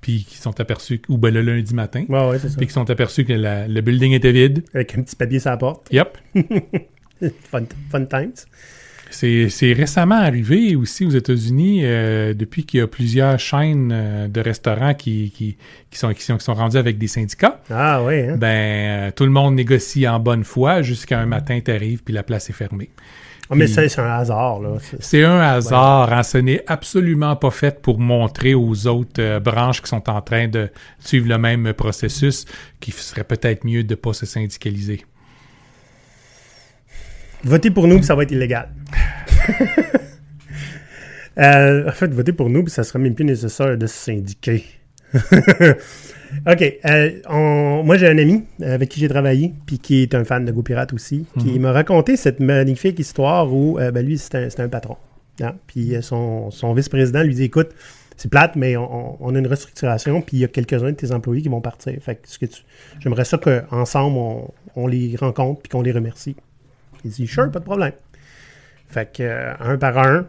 [0.00, 2.56] puis qu'ils sont aperçus, ou ben le lundi matin, Ouais, ouais, c'est ça.
[2.56, 4.64] puis qu'ils sont aperçus que la- le building était vide.
[4.72, 5.88] Avec un petit papier sur la porte.
[5.92, 6.16] Yep.
[7.50, 8.32] Fun, fun times.
[9.10, 14.28] C'est c'est récemment arrivé aussi aux États-Unis, euh, depuis qu'il y a plusieurs chaînes euh,
[14.28, 15.56] de restaurants qui, qui,
[15.90, 17.60] qui sont, qui, sont, qui sont rendus avec des syndicats.
[17.70, 18.36] Ah ouais, hein?
[18.36, 22.22] Ben, euh, tout le monde négocie en bonne foi jusqu'à un matin, t'arrives, puis la
[22.22, 22.90] place est fermée.
[23.50, 24.76] Ah, mais ça, c'est un hasard, là.
[25.00, 29.80] C'est- un hasard, hein, ce n'est absolument pas fait pour montrer aux autres euh, branches
[29.80, 30.68] qui sont en train de
[30.98, 32.44] suivre le même processus
[32.78, 35.06] qu'il serait peut-être mieux de ne pas se syndicaliser.
[37.44, 38.68] Votez pour nous, puis ça va être illégal.
[41.38, 44.64] Euh, en fait, votez pour nous, puis ça serait même plus nécessaire de se syndiquer.
[45.14, 46.78] OK.
[46.84, 50.44] euh, on- moi, j'ai un ami avec qui j'ai travaillé, puis qui est un fan
[50.44, 54.34] de Go Pirate aussi, qui m'a raconté cette magnifique histoire où, euh, ben, lui, c'est
[54.34, 54.96] un, un patron.
[55.40, 55.54] hein.
[55.68, 57.68] Puis euh, son, son vice-président lui dit Écoute,
[58.16, 60.96] c'est plate, mais on, on- on a une restructuration, puis il y a quelques-uns de
[60.96, 61.94] tes employés qui vont partir.
[62.00, 62.62] Fait que, ce que tu-
[62.98, 66.34] j'aimerais ça qu'ensemble, on, on les rencontre, puis qu'on les remercie.
[67.04, 67.92] Il dit Sure, pas de problème.
[68.88, 70.26] Fait que, euh, un par un,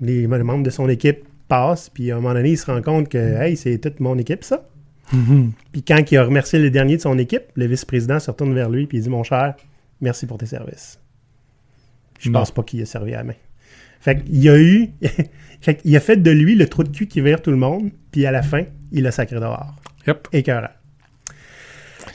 [0.00, 3.08] les, membres de son équipe passent, puis à un moment donné, il se rend compte
[3.08, 4.64] que, hey, c'est toute mon équipe, ça.
[5.72, 8.70] Puis quand il a remercié le dernier de son équipe, le vice-président se retourne vers
[8.70, 9.54] lui, puis il dit Mon cher,
[10.00, 10.98] merci pour tes services.
[12.18, 12.38] Je Non.
[12.38, 13.34] pense pas qu'il a servi à la main.
[14.00, 14.90] Fait qu'il a eu.
[15.60, 17.90] fait qu'il a fait de lui le trou de cul qui vire tout le monde,
[18.10, 19.74] puis à la fin, il a sacré dehors.
[20.06, 20.28] Yep.
[20.32, 20.68] Écœurant.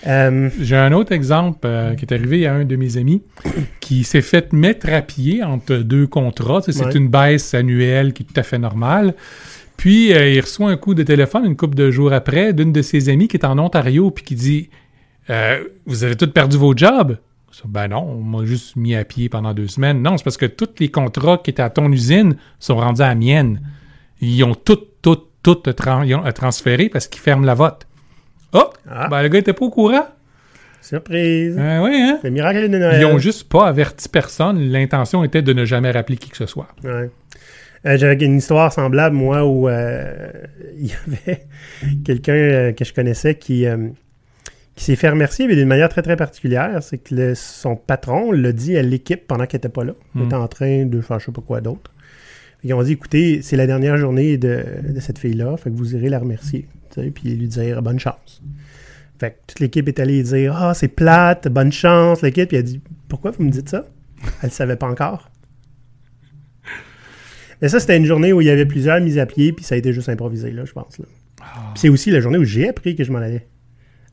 [0.06, 3.24] Euh, J'ai un autre exemple euh, qui est arrivé à un de mes amis
[3.80, 6.62] qui s'est fait mettre à pied entre deux contrats.
[6.62, 9.16] Tu sais, C'est une baisse annuelle qui est tout à fait normale.
[9.76, 12.82] Puis euh, il reçoit un coup de téléphone une couple de jours après d'une de
[12.82, 14.70] ses amies qui est en Ontario puis qui dit
[15.30, 17.18] Euh, Vous avez tous perdu vos jobs
[17.66, 20.02] Ben non, on m'a juste mis à pied pendant deux semaines.
[20.02, 23.08] Non, c'est parce que tous les contrats qui étaient à ton usine sont rendus à
[23.10, 23.62] la mienne.
[24.22, 27.88] Ils ont tout, tout, tout tran- ils ont, euh, transféré parce qu'ils ferment la vote.
[28.54, 29.08] Oh, Ah.
[29.10, 30.06] ben le gars était pas au courant.
[30.82, 31.58] surprise.
[31.60, 32.20] Ah oui, hein?
[32.24, 33.02] Le miracle de Noël.
[33.02, 34.60] Ils ont juste pas averti personne.
[34.70, 36.68] L'intention était de ne jamais rappeler qui que ce soit.
[36.84, 37.10] Ouais.
[37.86, 40.32] Euh, J'avais une histoire semblable, moi, où euh,
[40.78, 41.46] il y avait
[42.06, 43.66] quelqu'un euh, que je connaissais qui,
[44.76, 46.82] qui s'est fait remercier mais d'une manière très très particulière.
[46.82, 49.94] C'est que le- son patron l'a dit à l'équipe pendant qu'elle n'était pas là.
[50.16, 50.26] Il Mm.
[50.26, 51.92] était en train de faire je sais pas quoi d'autre.
[52.64, 55.96] Ils ont dit écoutez, c'est la dernière journée de, de cette fille-là, fait que vous
[55.96, 56.66] irez la remercier.
[57.02, 58.42] Puis lui dire bonne chance.
[59.20, 62.50] Fait que toute l'équipe est allée dire Ah, c'est plate, bonne chance, l'équipe.
[62.50, 63.86] Puis elle a dit Pourquoi vous me dites ça?
[64.42, 65.30] Elle ne savait pas encore.
[67.62, 69.76] Mais ça, c'était une journée où il y avait plusieurs mises à pied, puis ça
[69.76, 71.00] a été juste improvisé, là, je pense.
[71.00, 71.06] Là.
[71.38, 73.48] Puis c'est aussi la journée où j'ai appris que je m'en allais.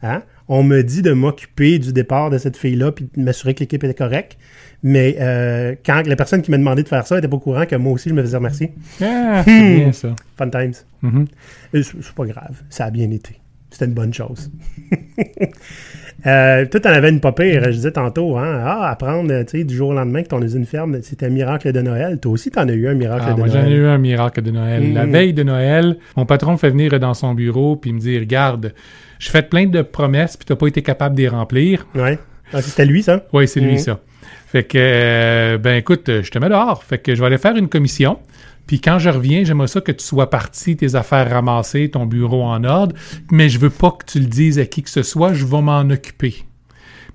[0.05, 0.23] Hein?
[0.49, 3.83] On me dit de m'occuper du départ de cette fille-là, puis de m'assurer que l'équipe
[3.83, 4.37] était correcte.
[4.83, 7.65] Mais euh, quand la personne qui m'a demandé de faire ça n'était pas au courant
[7.65, 8.73] que moi aussi, je me faisais remercier.
[9.03, 10.15] Ah, c'est bien ça.
[10.37, 10.73] Fun times.
[11.01, 11.25] Mhm.
[11.75, 12.63] Euh, C'est pas grave.
[12.69, 13.41] Ça a bien été.
[13.71, 14.51] C'était une bonne chose.
[16.27, 18.61] euh, toi, t'en avais une pas pire, je disais tantôt, hein?
[18.65, 22.19] Ah, apprendre, du jour au lendemain que ton usine ferme, c'était un miracle de Noël.
[22.21, 23.73] Toi aussi, t'en as eu un miracle Ah, de moi, j'en Noël.
[23.73, 24.93] ai eu un miracle de Noël.
[24.93, 25.13] La Mhm.
[25.13, 28.73] veille de Noël, mon patron me fait venir dans son bureau puis me dit Regarde,
[29.19, 31.87] je fais plein de promesses puis t'as pas été capable de les remplir.
[31.95, 32.19] Ouais.
[32.53, 33.25] Ah, c'était lui, ça?
[33.33, 33.79] Oui, c'est lui, Mhm.
[33.79, 34.01] ça.
[34.47, 36.85] Fait que, euh, ben écoute, je te mets dehors.
[36.85, 38.19] Fait que je vais aller faire une commission.
[38.67, 42.45] Puis quand je reviens, j'aimerais ça que tu sois parti, tes affaires ramassées, ton bureau
[42.45, 42.95] en ordre.
[43.31, 45.35] Mais je veux pas que tu le dises à qui que ce soit.
[45.35, 46.45] Je vais m'en occuper.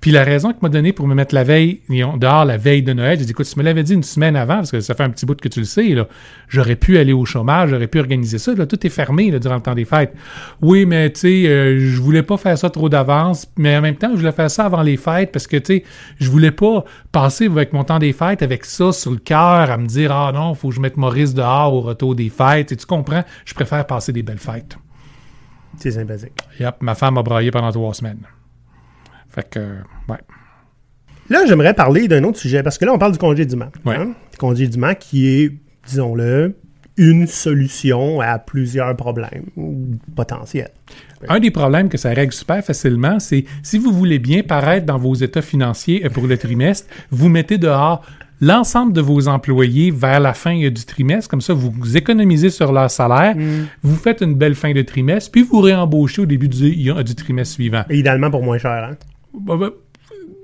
[0.00, 2.92] Puis la raison qu'il m'a donnée pour me mettre la veille, dehors la veille de
[2.92, 5.02] Noël, j'ai dit, écoute, tu me l'avais dit une semaine avant, parce que ça fait
[5.02, 6.06] un petit bout que tu le sais, là.
[6.48, 8.54] J'aurais pu aller au chômage, j'aurais pu organiser ça.
[8.54, 10.14] Là, tout est fermé là, durant le temps des fêtes.
[10.62, 13.96] Oui, mais tu sais, euh, je voulais pas faire ça trop d'avance, mais en même
[13.96, 15.84] temps, je voulais faire ça avant les fêtes parce que tu sais,
[16.18, 19.76] je voulais pas passer avec mon temps des fêtes avec ça sur le cœur à
[19.76, 22.72] me dire ah non, faut que je mette Maurice dehors au retour des fêtes.
[22.72, 24.76] Et tu comprends, je préfère passer des belles fêtes.
[25.76, 26.32] C'est sympathique.
[26.58, 28.26] Yep, ma femme a braillé pendant trois semaines.
[29.30, 29.76] Fait que, euh,
[30.08, 30.18] ouais.
[31.28, 33.70] Là, j'aimerais parler d'un autre sujet, parce que là, on parle du congédiement.
[33.84, 33.96] Ouais.
[33.96, 34.14] Hein?
[34.32, 35.52] Le congédiement qui est,
[35.86, 36.56] disons-le,
[36.96, 39.46] une solution à plusieurs problèmes
[40.14, 40.70] potentiels.
[41.28, 44.98] Un des problèmes que ça règle super facilement, c'est si vous voulez bien paraître dans
[44.98, 48.04] vos états financiers euh, pour le trimestre, vous mettez dehors
[48.40, 51.30] l'ensemble de vos employés vers la fin euh, du trimestre.
[51.30, 53.36] Comme ça, vous économisez sur leur salaire,
[53.82, 57.54] vous faites une belle fin de trimestre, puis vous réembauchez au début du, du trimestre
[57.54, 57.84] suivant.
[57.88, 58.90] Et idéalement pour moins cher.
[58.90, 58.96] Hein?
[59.34, 59.70] Bah, bah,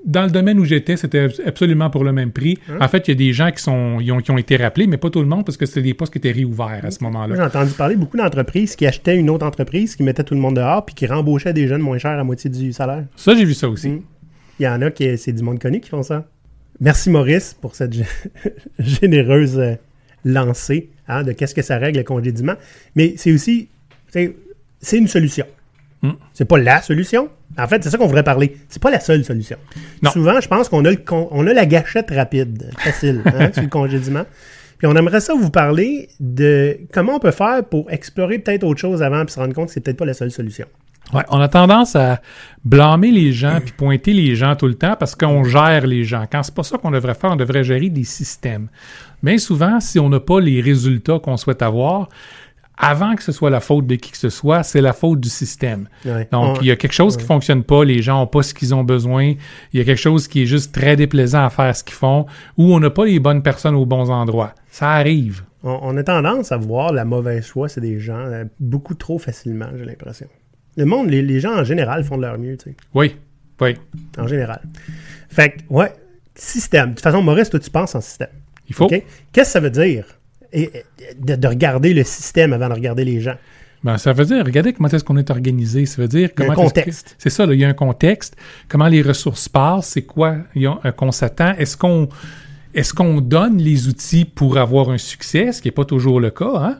[0.05, 2.57] Dans le domaine où j'étais, c'était absolument pour le même prix.
[2.79, 4.87] En fait, il y a des gens qui, sont, ils ont, qui ont été rappelés,
[4.87, 7.03] mais pas tout le monde parce que c'était des postes qui étaient réouverts à ce
[7.03, 7.35] moment-là.
[7.35, 10.55] J'ai entendu parler beaucoup d'entreprises qui achetaient une autre entreprise, qui mettait tout le monde
[10.55, 13.05] dehors, puis qui rembauchaient des jeunes moins chers à moitié du salaire.
[13.17, 13.89] Ça, j'ai vu ça aussi.
[13.89, 14.01] Mm.
[14.59, 16.25] Il y en a qui, c'est du monde connu qui font ça.
[16.79, 18.05] Merci Maurice pour cette gé-
[18.79, 19.73] généreuse euh,
[20.23, 22.53] lancée hein, de qu'est-ce que ça règle le congédiement.
[22.95, 23.67] Mais c'est aussi,
[24.09, 25.45] c'est une solution.
[26.01, 26.11] Mm.
[26.33, 27.29] C'est pas la solution.
[27.57, 28.55] En fait, c'est ça qu'on voudrait parler.
[28.69, 29.57] C'est pas la seule solution.
[30.03, 30.11] Non.
[30.11, 33.63] Souvent, je pense qu'on a, le con- on a la gâchette rapide, facile, hein, sur
[33.63, 34.23] le congédiement.
[34.77, 38.79] Puis on aimerait ça vous parler de comment on peut faire pour explorer peut-être autre
[38.79, 40.67] chose avant puis se rendre compte que c'est peut-être pas la seule solution.
[41.13, 42.21] Ouais, on a tendance à
[42.65, 46.25] blâmer les gens puis pointer les gens tout le temps parce qu'on gère les gens.
[46.29, 48.67] Quand c'est pas ça qu'on devrait faire, on devrait gérer des systèmes.
[49.23, 52.09] Mais souvent, si on n'a pas les résultats qu'on souhaite avoir,
[52.77, 55.29] avant que ce soit la faute de qui que ce soit, c'est la faute du
[55.29, 55.87] système.
[56.05, 56.27] Ouais.
[56.31, 58.53] Donc, On- il y a quelque chose qui fonctionne pas, les gens ont pas ce
[58.53, 59.33] qu'ils ont besoin,
[59.73, 62.25] il y a quelque chose qui est juste très déplaisant à faire ce qu'ils font,
[62.57, 64.53] ou on n'a pas les bonnes personnes aux bons endroits.
[64.69, 65.43] Ça arrive.
[65.63, 69.17] On, on a tendance à voir la mauvaise foi, c'est des gens euh, beaucoup trop
[69.17, 70.27] facilement, j'ai l'impression.
[70.75, 72.75] Le monde, les, les gens en général font de leur mieux, tu sais.
[72.93, 73.15] Oui,
[73.59, 73.75] oui,
[74.19, 74.61] En général.
[75.29, 75.91] Fait que, ouais,
[76.35, 76.89] système.
[76.89, 78.29] De toute façon, Maurice, toi, tu penses en système.
[78.69, 78.87] il faut.
[78.87, 79.01] Qu'est-ce
[79.33, 80.05] que ça veut dire?
[80.53, 80.71] Et,
[81.19, 83.35] de, de regarder le système avant de regarder les gens?
[83.83, 85.85] Ben, ça veut dire, regardez comment est-ce qu'on est organisé.
[85.85, 86.67] Ça veut dire Il y a un comment.
[86.67, 87.15] contexte.
[87.17, 88.35] C'est ça, là, il y a un contexte.
[88.67, 90.37] Comment les ressources passent, c'est quoi
[90.97, 91.53] qu'on s'attend.
[91.57, 92.09] Est-ce qu'on
[92.73, 96.29] est-ce qu'on donne les outils pour avoir un succès, ce qui n'est pas toujours le
[96.29, 96.79] cas, hein?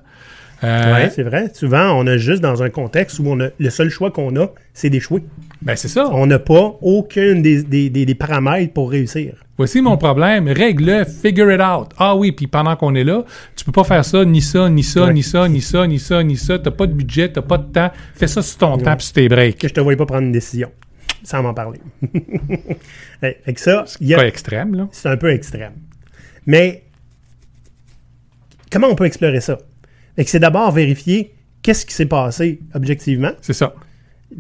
[0.63, 1.52] Euh, Oui, c'est vrai.
[1.54, 4.48] Souvent, on a juste dans un contexte où on a, le seul choix qu'on a,
[4.74, 5.24] c'est d'échouer.
[5.62, 6.10] ben c'est ça.
[6.12, 9.36] On n'a pas aucun des, des- des- des paramètres pour réussir.
[9.58, 10.48] Voici mon problème.
[10.48, 11.89] Règle-le, figure it out.
[11.98, 13.24] Ah oui, puis pendant qu'on est là,
[13.56, 15.13] tu peux pas faire ça, ni ça, ni ça, Ouais.
[15.13, 16.60] ni ça, ni ça, ni ça, ni ça.
[16.60, 17.91] T'as pas de budget, t'as pas de temps.
[18.15, 19.58] Fais ça sur ton temps puis sur tes breaks.
[19.58, 20.72] Que je te voyais pas prendre une décision,
[21.24, 21.80] sans m'en parler.
[23.24, 24.88] Hey, fait que ça, a- Pas extrême, là.
[24.91, 25.74] c'est un peu extrême.
[26.46, 26.84] Mais
[28.72, 29.58] comment on peut explorer ça?
[30.18, 33.74] Fait que c'est d'abord vérifier qu'est-ce qui s'est passé objectivement, C'est ça.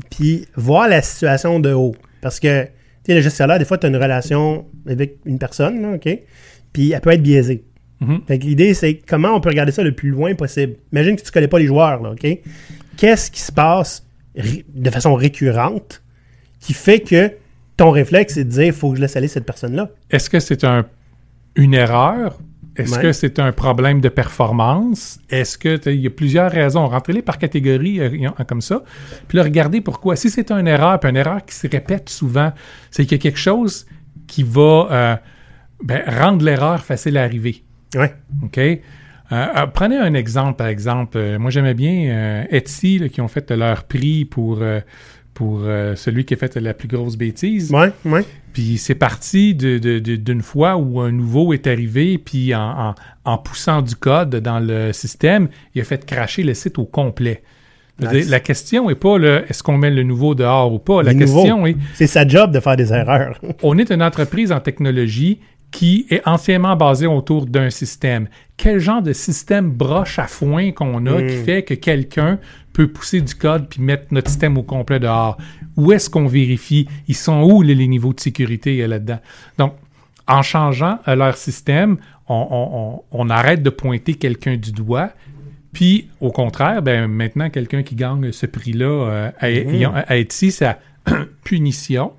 [0.09, 1.95] puis voir la situation de haut.
[2.21, 2.69] Parce que, tu
[3.05, 6.09] sais, le gestionnaire, des fois, tu as une relation avec une personne, là, OK?
[6.73, 7.63] Puis elle peut être biaisée.
[8.01, 8.21] Mhm.
[8.27, 10.75] Fait que l'idée, c'est comment on peut regarder ça le plus loin possible.
[10.91, 12.27] Imagine que tu connais pas les joueurs, là, OK?
[12.97, 14.03] Qu'est-ce qui se passe
[14.35, 16.03] de façon récurrente
[16.59, 17.31] qui fait que
[17.75, 19.89] ton réflexe, c'est de dire, faut que je laisse aller cette personne-là?
[20.09, 20.85] Est-ce que c'est un,
[21.55, 22.39] une erreur?
[22.77, 23.01] Est-ce Ouais.
[23.01, 25.19] que c'est un problème de performance?
[25.29, 26.87] Est-ce que il y a plusieurs raisons?
[26.87, 28.83] Rentrez-les par catégorie euh, comme ça.
[29.27, 30.15] Puis là, regardez pourquoi.
[30.15, 32.53] Si c'est une erreur, puis une erreur qui se répète souvent,
[32.91, 33.85] c'est qu'il y a quelque chose
[34.27, 35.15] qui va euh,
[35.83, 37.63] ben, rendre l'erreur facile à arriver.
[37.95, 38.13] Ouais.
[38.43, 38.57] OK?
[38.59, 41.37] Euh, prenez un exemple, par exemple.
[41.37, 44.61] Moi, j'aimais bien Etsy, là, qui ont fait leur prix pour,
[45.37, 47.69] pour euh, celui qui a fait la plus grosse bêtise.
[47.71, 48.25] Ouais, ouais.
[48.53, 52.89] Puis c'est parti de- de- de- d'une fois où un nouveau est arrivé, puis en,
[52.89, 56.85] en- en poussant du code dans le système, il a fait cracher le site au
[56.85, 57.43] complet.
[57.99, 58.29] Nice.
[58.29, 61.03] La question n'est pas est-ce qu'on met le nouveau dehors ou pas?
[61.03, 63.39] La question est C'est sa job de faire des erreurs.
[63.61, 65.39] on est une entreprise en technologie
[65.71, 68.27] qui est entièrement basée autour d'un système.
[68.55, 72.39] Quel genre de système broche à foin qu'on a qui fait que quelqu'un
[72.73, 75.37] peut pousser du code puis mettre notre système au complet dehors?
[75.75, 76.87] Où est-ce qu'on vérifie?
[77.07, 79.19] Ils sont où les, les niveaux de sécurité euh, là-dedans?
[79.57, 79.73] Donc,
[80.27, 85.09] en changeant euh, leur système, on, on- on- on arrête de pointer quelqu'un du doigt.
[85.73, 89.49] Puis, au contraire, ben, maintenant, quelqu'un qui gagne ce prix-là euh, à,
[89.93, 90.79] à- à Etsy, c'est à
[91.43, 92.11] punition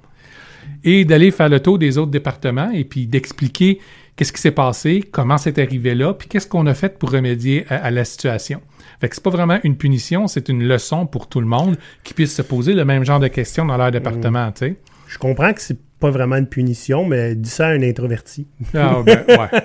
[0.85, 3.79] et d'aller faire le tour des autres départements et puis d'expliquer
[4.17, 7.65] qu'est-ce qui s'est passé, comment c'est arrivé là, puis qu'est-ce qu'on a fait pour remédier
[7.69, 8.61] à, à la situation.
[9.01, 12.15] Fait que c'est pas vraiment une punition, c'est une leçon pour tout le monde qui
[12.15, 14.77] puisse se poser le même genre de questions dans leur département, tu sais.
[15.07, 18.47] Je comprends que c'est pas vraiment une punition, mais dis ça à un introverti.
[18.75, 19.61] Ah, ben, ouais.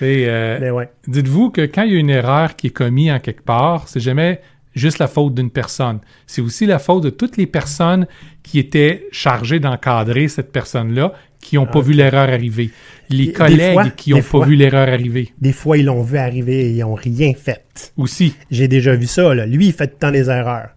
[0.02, 0.88] Et, euh, Mais ouais.
[1.06, 4.00] Dites-vous que quand il y a une erreur qui est commise en quelque part, c'est
[4.00, 4.40] jamais
[4.80, 6.00] juste la faute d'une personne.
[6.26, 8.06] C'est aussi la faute de toutes les personnes
[8.42, 12.70] qui étaient chargées d'encadrer cette personne-là, qui n'ont pas vu l'erreur arriver.
[13.08, 14.46] Les collègues fois- qui n'ont pas fois.
[14.46, 17.92] vu l'erreur arriver Des fois, ils l'ont vu arriver et ils ont rien fait.
[17.96, 18.34] aussi.
[18.50, 19.46] J'ai déjà vu ça, là.
[19.46, 20.70] Lui, il fait temps des erreurs.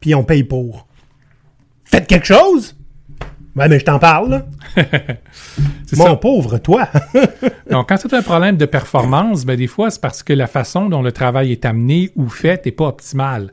[0.00, 0.86] Puis on paye pour.
[1.84, 2.76] Faites quelque chose!
[3.58, 4.44] Ouais, mais je t'en parle,
[5.96, 6.16] Mon ça.
[6.16, 6.88] pauvre, toi!
[7.70, 10.88] Donc, quand c'est un problème de performance, ben, des fois, c'est parce que la façon
[10.88, 13.52] dont le travail est amené ou fait n'est pas optimale.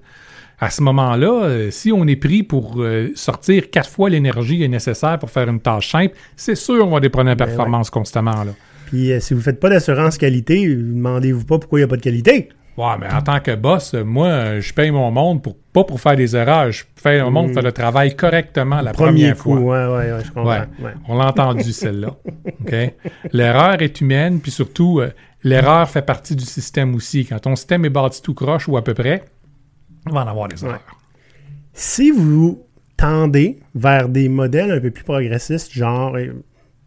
[0.60, 5.18] À ce moment-là, euh, si on est pris pour euh, sortir quatre fois l'énergie nécessaire
[5.18, 7.89] pour faire une tâche simple, c'est sûr qu'on va avoir des problèmes de Ben performance
[7.89, 8.44] constamment.
[8.44, 8.54] Là.
[8.86, 11.98] Puis euh, si vous faites pas d'assurance qualité, demandez-vous pas pourquoi il n'y a pas
[11.98, 12.50] de qualité.
[12.78, 16.16] Ouais, mais en tant que boss, moi, je paye mon monde pour pas pour faire
[16.18, 16.72] des erreurs.
[16.72, 18.92] Je paye mon monde pour faire le travail correctement la.
[18.92, 19.60] Premier première coup, fois.
[19.60, 20.66] ouais, ouais, ouais, je comprends.
[20.84, 20.94] Ouais.
[21.08, 22.16] On l'a entendu, celle-là.
[23.32, 25.12] L'erreur est humaine, puis surtout, euh,
[25.44, 27.26] l'erreur fait partie du système aussi.
[27.26, 29.24] Quand ton système est bâti tout croche ou à peu près,
[30.10, 30.82] on va en avoir des erreurs.
[31.74, 32.66] Si vous
[32.98, 36.34] tendez vers des modèles un peu plus progressistes, genre euh,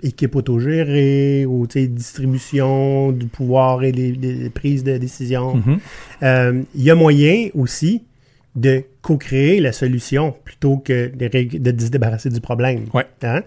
[0.03, 5.79] équipe autogérée ou distribution du pouvoir et les, les prises de décision, Mhm.
[6.23, 8.05] euh, il y a moyen aussi
[8.57, 12.87] de co-créer la solution plutôt que de, de se débarrasser du problème.
[12.95, 13.07] Ouais.
[13.23, 13.43] Hein?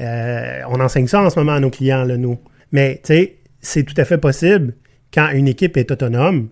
[0.00, 2.38] Euh, on enseigne ça en ce moment à nos clients, là, nous.
[2.72, 3.00] Mais,
[3.60, 4.74] c'est tout à fait possible
[5.14, 6.48] quand une équipe est autonome,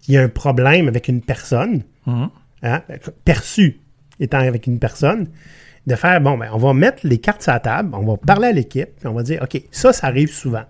[0.00, 2.28] qu'il y a un problème avec une personne, Mhm.
[2.62, 2.82] hein,
[3.24, 3.80] perçu
[4.20, 5.28] étant avec une personne,
[5.86, 8.48] de faire, bon, ben, on va mettre les cartes sur la table, on va parler
[8.48, 10.64] à l'équipe, puis on va dire, OK, ça, ça arrive souvent.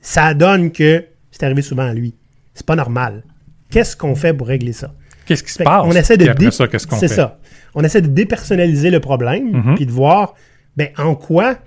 [0.00, 2.14] Ça donne que c'est arrivé souvent à lui.
[2.54, 3.24] C'est pas normal.
[3.70, 4.94] Qu'est-ce qu'on fait pour régler ça?
[5.26, 5.82] Qu'est-ce qui se Fait passe?
[5.84, 7.14] on essaie de dé- ça, qu'est-ce qu'on C'est fait?
[7.16, 7.38] ça.
[7.74, 9.74] On essaie de dépersonnaliser le problème, Mhm.
[9.74, 10.34] puis de voir
[10.76, 11.58] ben, en quoi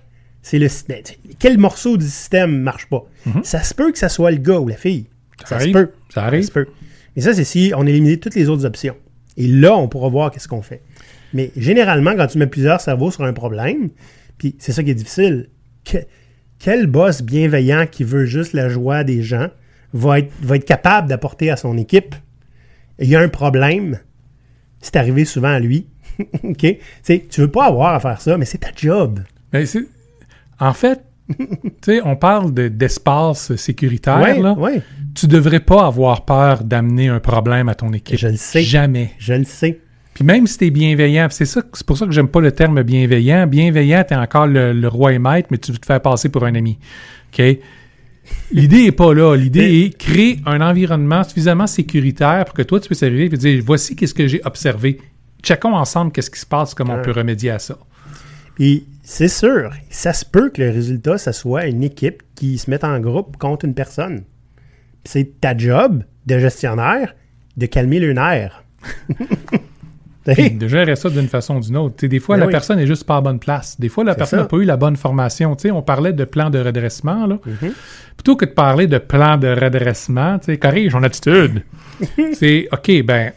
[0.42, 1.02] c'est le système.
[1.38, 3.04] Quel morceau du système marche pas.
[3.44, 5.06] Ça se peut que ça soit le gars ou la fille.
[5.46, 5.60] Ça, se Mhm.
[5.60, 5.74] arrive.
[5.74, 5.92] peut.
[6.14, 6.44] Ça arrive.
[6.46, 6.68] se peut.
[7.16, 8.96] Mais ça, c'est si on élimine toutes les autres options.
[9.38, 10.82] Et là, on pourra voir qu'est-ce qu'on fait.
[11.34, 13.90] Mais généralement, quand tu mets plusieurs cerveaux sur un problème,
[14.38, 15.50] puis c'est ça qui est difficile,
[15.86, 15.98] que-
[16.60, 19.48] quel boss bienveillant qui veut juste la joie des gens
[19.94, 22.16] va être, va être capable d'apporter à son équipe
[23.00, 23.98] il y a un problème,
[24.80, 25.88] c'est arrivé souvent à lui.
[26.44, 26.58] OK?
[26.60, 29.22] Tu sais, tu veux pas avoir à faire ça, mais c'est ta job.
[29.52, 29.88] Mais c'est-
[30.60, 31.02] En fait,
[32.04, 34.20] on parle de- d'espace sécuritaire.
[34.22, 34.54] Ouais, là.
[34.54, 34.82] ouais,
[35.16, 38.18] Tu devrais pas avoir peur d'amener un problème à ton équipe.
[38.20, 38.62] Je le sais.
[38.62, 39.12] Jamais.
[39.18, 39.80] je le sais.
[40.22, 42.52] Puis même si tu es bienveillant, c'est ça, c'est pour ça que j'aime pas le
[42.52, 43.48] terme bienveillant.
[43.48, 46.30] Bienveillant, tu es encore le, le roi et maître, mais tu veux te faire passer
[46.30, 46.78] pour un ami.
[47.34, 47.44] OK?
[48.52, 49.36] L'idée est pas là.
[49.36, 53.64] L'idée est créer un environnement suffisamment sécuritaire pour que toi, tu puisses arriver et dire
[53.66, 55.02] voici qu'est-ce que j'ai observé.
[55.42, 57.80] Checkons ensemble qu'est-ce qui se passe, comment on peut remédier à ça.
[58.54, 62.70] Puis c'est sûr, ça se peut que le résultat, ça soit une équipe qui se
[62.70, 64.22] mette en groupe contre une personne.
[65.04, 67.16] C'est ta job de gestionnaire
[67.58, 68.64] de calmer le nerf.
[70.26, 72.06] De gérer ça d'une façon ou d'une autre.
[72.06, 72.52] Des fois, Ben la oui.
[72.52, 73.80] personne est juste pas à bonne place.
[73.80, 75.56] Des fois, la personne n'a pas eu la bonne formation.
[75.56, 77.26] Tu sais, on parlait de plan de redressement.
[77.26, 77.40] Là.
[77.46, 77.72] Mhm.
[78.18, 81.64] Plutôt que de parler de plan de redressement, corrige ton attitude.
[82.34, 83.32] c'est OK, ben,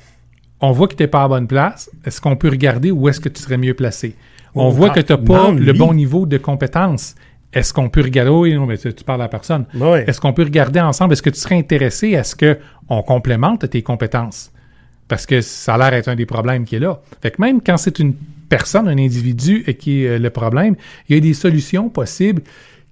[0.60, 1.90] on voit que tu n'es pas à bonne place.
[2.04, 4.14] Est-ce qu'on peut regarder où est-ce que tu serais mieux placé?
[4.54, 7.14] On Oh, voit ah, que tu n'as pas le bon niveau de compétence.
[7.52, 9.64] est-ce qu'on peut regarder, oui, non, mais tu, tu parles à la personne.
[9.74, 10.04] Ouais.
[10.06, 13.82] Est-ce qu'on peut regarder ensemble, est-ce que tu serais intéressé à ce qu'on complémente tes
[13.82, 14.50] compétences?
[15.08, 17.00] Parce que ça a l'air un des problèmes qui est là.
[17.20, 18.14] Fait que même quand c'est une
[18.48, 20.76] personne, un individu qui est euh, le problème,
[21.08, 22.42] il y a des solutions possibles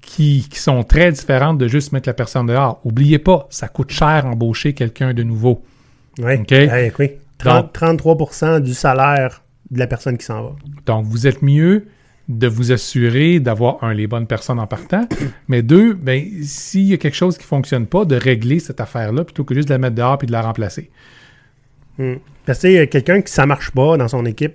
[0.01, 2.81] qui, qui sont très différentes de juste mettre la personne dehors.
[2.85, 5.63] Oubliez pas, ça coûte cher embaucher quelqu'un de nouveau.
[6.19, 6.39] Ouais.
[6.39, 6.51] OK?
[6.51, 7.11] Ouais, oui.
[7.39, 10.51] 30 Donc- 33% du salaire de la personne qui s'en va.
[10.87, 11.87] Donc, vous êtes mieux
[12.29, 15.09] de vous assurer d'avoir, un, les bonnes personnes en partant,
[15.49, 19.25] mais deux, ben, s'il y a quelque chose qui fonctionne pas, de régler cette affaire-là
[19.25, 20.91] plutôt que juste de la mettre dehors puis de la remplacer.
[21.99, 22.15] Hmm.
[22.47, 24.55] Parce que quelqu'un qui ça marche pas dans son équipe,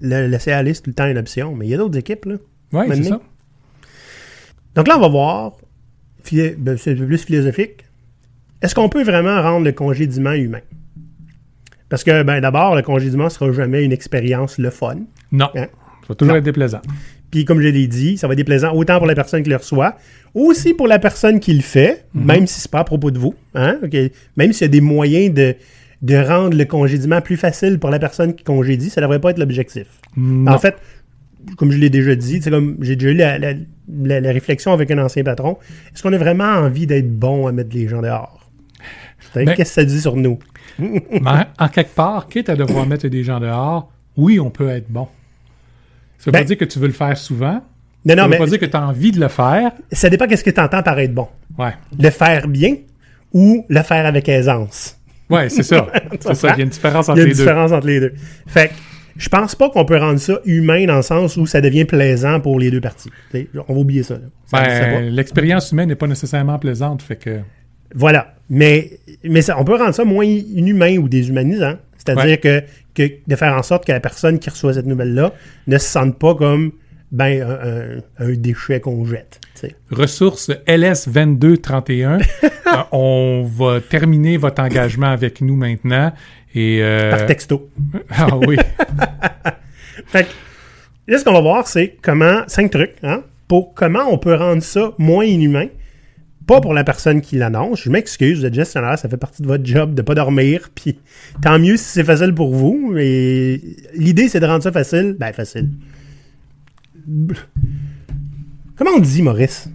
[0.00, 1.54] le laisser aller, c'est tout le temps une option.
[1.54, 2.36] Mais il y a d'autres équipes, là.
[2.72, 3.20] Oui, c'est ça.
[4.74, 5.52] Donc là, on va voir,
[6.32, 7.84] ben, c'est plus philosophique.
[8.62, 10.60] Est-ce qu'on peut vraiment rendre le congédiement humain?
[11.88, 14.96] Parce que, ben, d'abord, le congédiement sera jamais une expérience le fun.
[15.32, 15.48] Non.
[15.56, 15.66] Hein?
[16.02, 16.38] Ça va toujours Non.
[16.38, 16.80] être déplaisant.
[17.30, 19.56] Puis, comme je l'ai dit, ça va être déplaisant autant pour la personne qui le
[19.56, 19.96] reçoit,
[20.34, 23.34] aussi pour la personne qui le fait, même si c'est pas à propos de vous.
[23.54, 23.78] Hein?
[24.36, 25.54] Même s'il y a des moyens de,
[26.02, 29.38] de rendre le congédiement plus facile pour la personne qui congédie, ça devrait pas être
[29.38, 29.86] l'objectif.
[30.46, 30.76] En fait,
[31.56, 33.52] comme je l'ai déjà dit, c'est comme j'ai déjà eu la, la-
[33.92, 35.58] la- la réflexion avec un ancien patron.
[35.94, 38.50] Est-ce qu'on a vraiment envie d'être bon à mettre les gens dehors?
[39.34, 40.38] Ben- Qu'est-ce que ça dit sur nous?
[40.78, 41.00] Mais
[41.58, 45.06] en, quelque part, quitte à devoir mettre des gens dehors, oui, on peut être bon.
[46.18, 47.62] Ça veut Ben- pas dire que tu veux le faire souvent.
[48.06, 49.72] Non, ça non, veut mais pas dire que tu as envie de le faire.
[49.92, 51.28] ça dépend qu'est-ce que tu entends par être bon.
[51.58, 51.72] Ouais.
[51.98, 52.76] Le faire bien
[53.32, 54.96] ou le faire avec aisance?
[55.30, 55.86] Ouais, c'est ça.
[56.20, 56.48] c'est ça.
[56.54, 57.38] Il y a une différence Il y entre a une les deux.
[57.42, 58.12] différence entre les deux.
[58.46, 58.74] Fait que
[59.16, 62.40] je pense pas qu'on peut rendre ça humain dans le sens où ça devient plaisant
[62.40, 63.10] pour les deux parties.
[63.30, 64.18] T'sais, on va oublier ça.
[64.52, 67.40] Ben, l'expérience humaine n'est pas nécessairement plaisante, fait que
[67.94, 68.34] Voilà.
[68.48, 71.74] Mais, mais ça, on peut rendre ça moins inhumain ou déshumanisant.
[71.98, 72.38] C'est-à-dire Ouais.
[72.38, 72.62] que,
[72.94, 75.32] que de faire en sorte que la personne qui reçoit cette nouvelle-là
[75.66, 76.72] ne se sente pas comme
[77.12, 79.40] ben, un, un- un déchet qu'on jette.
[79.54, 79.76] tu sais.
[79.90, 82.48] ressources LS2231, euh,
[82.92, 86.12] on va terminer votre engagement avec nous maintenant
[86.54, 87.70] et euh, Par texto.
[88.10, 88.56] ah oui,
[90.06, 90.30] Fait que,
[91.12, 94.62] là, ce qu'on va voir, c'est comment, cinq trucs, hein, pour comment on peut rendre
[94.62, 95.66] ça moins inhumain.
[96.46, 97.82] Pas pour la personne qui l'annonce.
[97.84, 100.70] Je m'excuse, vous êtes gestionnaire, ça fait partie de votre job de pas dormir.
[100.74, 100.98] Puis
[101.42, 102.90] tant mieux si c'est facile pour vous.
[102.92, 103.60] Mais
[103.94, 105.14] l'idée, c'est de rendre ça facile.
[105.18, 105.68] Ben, facile.
[108.76, 109.68] Comment on dit, Maurice?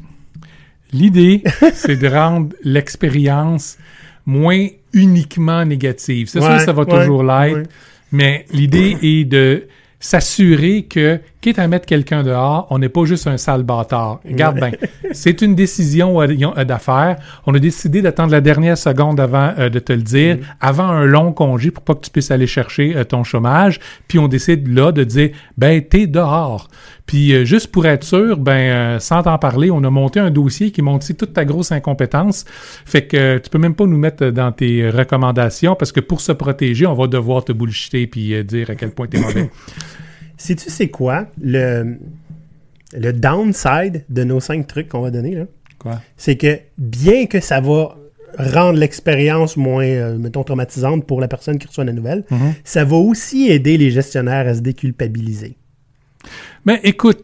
[0.94, 1.44] l'idée
[1.74, 3.78] c'est de rendre l'expérience
[4.26, 6.30] moins uniquement négative.
[6.30, 7.64] C'est sûr Ouais, que ça va ouais, toujours l'être, ouais.
[8.12, 9.68] mais l'idée est de
[10.00, 14.20] s'assurer que, quitte à mettre quelqu'un dehors, on n'est pas juste un sale bâtard.
[14.28, 14.72] Regarde bien,
[15.12, 17.18] c'est une décision euh, d'affaires.
[17.46, 21.06] On a décidé d'attendre la dernière seconde avant euh, de te le dire, avant un
[21.06, 23.80] long congé pour pas que tu puisses aller chercher euh, ton chômage.
[24.08, 26.68] Puis on décide là de dire, ben t'es dehors.
[27.06, 30.72] Puis euh, juste pour être sûr, ben sans t'en parler, on a monté un dossier
[30.72, 32.44] qui montre toute ta grosse incompétence.
[32.86, 36.32] Fait que tu peux même pas nous mettre dans tes recommandations parce que pour se
[36.32, 39.52] protéger, on va devoir te bullshiter puis dire à quel point t'es mauvais.
[40.38, 41.98] Sais-tu c'est quoi le,
[42.98, 45.46] le downside de nos cinq trucs qu'on va donner, là?
[45.80, 46.02] Quoi?
[46.18, 47.96] c'est que bien que ça va
[48.40, 52.54] rendre l'expérience moins, euh, mettons, traumatisante pour la personne qui reçoit la nouvelle, Mhm.
[52.64, 55.56] ça va aussi aider les gestionnaires à se déculpabiliser.
[56.66, 57.24] Mais écoute,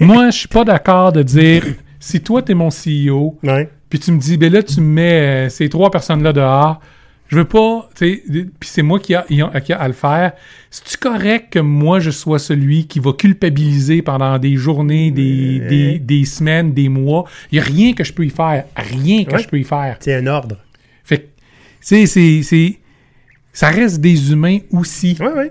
[0.00, 1.64] moi, je suis pas d'accord de dire
[1.98, 3.68] si toi, t'es mon CEO, Ouais.
[3.88, 6.80] puis tu me dis, ben là, tu me mets euh, ces trois personnes-là dehors,
[7.28, 8.22] je veux pas, tu sais,
[8.58, 9.22] puis c'est moi qui a,
[9.60, 10.32] qui a- à le faire.
[10.70, 15.98] C'est-tu correct que moi, je sois celui qui va culpabiliser pendant des journées, des, des,
[15.98, 17.24] des semaines, des mois?
[17.52, 18.64] Il y a rien que je peux y faire.
[18.76, 19.42] Rien que Ouais.
[19.42, 19.96] je peux y faire.
[20.00, 20.56] C'est un ordre.
[21.04, 21.28] Fait que, tu
[21.80, 22.78] sais, c'est, c'est,
[23.52, 25.16] ça reste des humains aussi.
[25.20, 25.44] Oui, oui.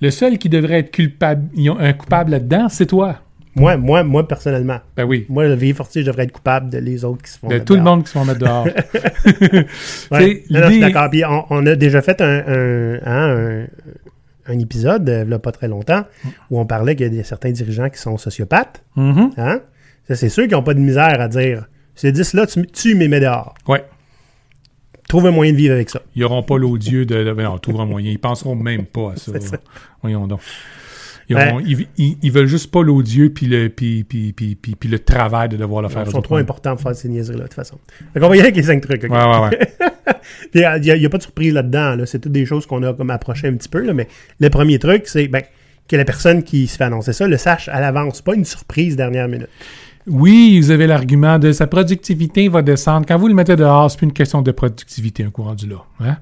[0.00, 3.20] Le seul qui devrait être culpable, un coupable là-dedans, c'est toi.
[3.56, 4.80] Moi, moi, moi, personnellement.
[4.96, 5.26] Ben oui.
[5.28, 7.48] Moi, le fortier, je devrais être coupable de les autres qui se font.
[7.48, 8.66] De tout le monde qui se font mettre dehors.
[10.10, 10.44] Ouais.
[10.50, 11.10] Non, non, d'accord.
[11.10, 13.64] Puis on, on a déjà fait un, un, hein,
[14.46, 16.04] un, un épisode, euh, là, pas très longtemps,
[16.50, 18.84] où on parlait qu'il y a certains dirigeants qui sont sociopathes.
[18.96, 19.60] Hein?
[20.06, 23.08] Ça, c'est sûr qu'ils n'ont pas de misère à dire ces 10-là, tu, tu m'es
[23.08, 23.54] mets dehors.
[23.66, 23.84] Ouais.
[25.08, 26.00] Trouve un moyen de vivre avec ça.
[26.14, 27.32] Ils n'auront pas l'odieux de.
[27.32, 28.10] ben non, trouve un moyen.
[28.10, 29.40] Ils penseront même pas à ça.
[29.40, 29.56] Ça.
[30.02, 30.40] Voyons donc.
[31.28, 34.98] Ils, ils- ils veulent juste pas l'odieux puis le, puis, puis, puis, puis, puis le
[34.98, 36.04] travail de devoir le faire.
[36.06, 37.78] Ils sont trop importants pour faire ces niaiseries-là, de toute façon.
[38.14, 39.02] Fait qu'on va y aller avec les cinq trucs.
[39.02, 39.58] Ouais, ouais, ouais.
[40.54, 41.96] Il n'y a, pas de surprise là-dedans.
[41.96, 42.06] Là.
[42.06, 43.80] C'est toutes des choses qu'on a comme approché un petit peu.
[43.80, 43.92] Là.
[43.92, 44.08] Mais
[44.40, 45.42] le premier truc, c'est ben,
[45.88, 48.22] que la personne qui se fait annoncer ça le sache à l'avance.
[48.22, 49.48] Pas une surprise dernière minute.
[50.08, 53.06] Oui, vous avez l'argument de sa productivité va descendre.
[53.06, 55.84] Quand vous le mettez dehors, c'est plus une question de productivité, un courant du là.
[56.00, 56.16] Hein?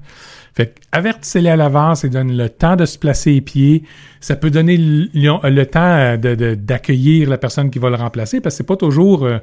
[0.55, 3.83] Fait avertissez-les à l'avance et donne le temps de se placer les pieds.
[4.21, 8.55] Ça peut donner le, le temps euh, d'accueillir la personne qui va le remplacer parce
[8.55, 9.37] que c'est pas toujours euh,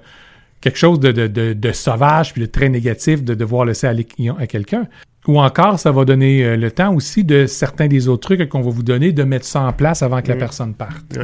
[0.61, 4.07] quelque chose de, de, de, de sauvage puis de très négatif de devoir laisser aller
[4.39, 4.87] à quelqu'un.
[5.29, 8.63] Ou encore, ça va donner euh, le temps aussi de certains des autres trucs qu'on
[8.63, 11.19] va vous donner de mettre ça en place avant que la personne parte.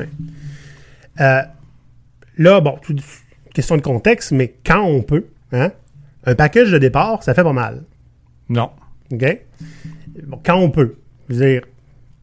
[1.21, 1.43] Euh,
[2.39, 2.97] là, bon, tout-
[3.55, 5.71] question de contexte, mais quand on peut, hein,
[6.25, 7.83] un package de départ, ça fait pas mal.
[8.49, 8.71] Non.
[9.13, 9.39] OK?
[10.27, 10.97] Bon, quand on peut.
[11.29, 11.63] Je veux dire,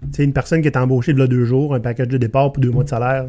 [0.01, 2.51] tu sais, une personne qui est embauchée de là deux jours, un package de départ
[2.53, 3.25] pour deux mois de salaire,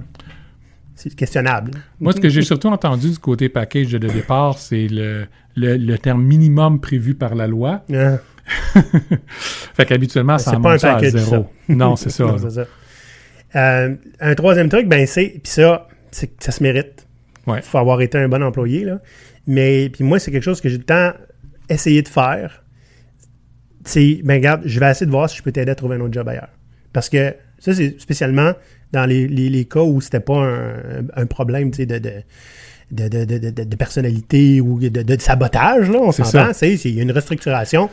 [0.94, 1.72] c'est questionnable.
[2.00, 5.98] Moi, ce que j'ai surtout entendu du côté package de départ, c'est le, le, le
[5.98, 7.82] terme minimum prévu par la loi.
[7.92, 8.18] Hein?
[9.74, 11.46] Fait qu'habituellement, ça pas un ça à package, zéro.
[11.68, 12.24] Non, c'est ça.
[12.26, 12.64] Non, c'est ça.
[13.54, 17.06] Euh, un troisième truc, ben c'est, puis ça, c'est que ça se mérite.
[17.46, 17.58] Ouais.
[17.58, 19.00] Il faut avoir été un bon employé, là.
[19.46, 21.12] Mais, puis moi, c'est quelque chose que j'ai le temps
[21.68, 22.64] essayé de faire.
[23.84, 26.00] C'est, ben regarde, je vais essayer de voir si je peux t'aider à trouver un
[26.00, 26.48] autre job ailleurs.
[26.92, 28.52] Parce que ça, c'est spécialement
[28.92, 30.74] dans les, les- les cas où c'était pas un,
[31.14, 31.98] un problème, de, de,
[32.90, 36.46] de, de, de- personnalité ou de, sabotage, là, on s'entend.
[36.62, 37.90] Il y a une restructuration.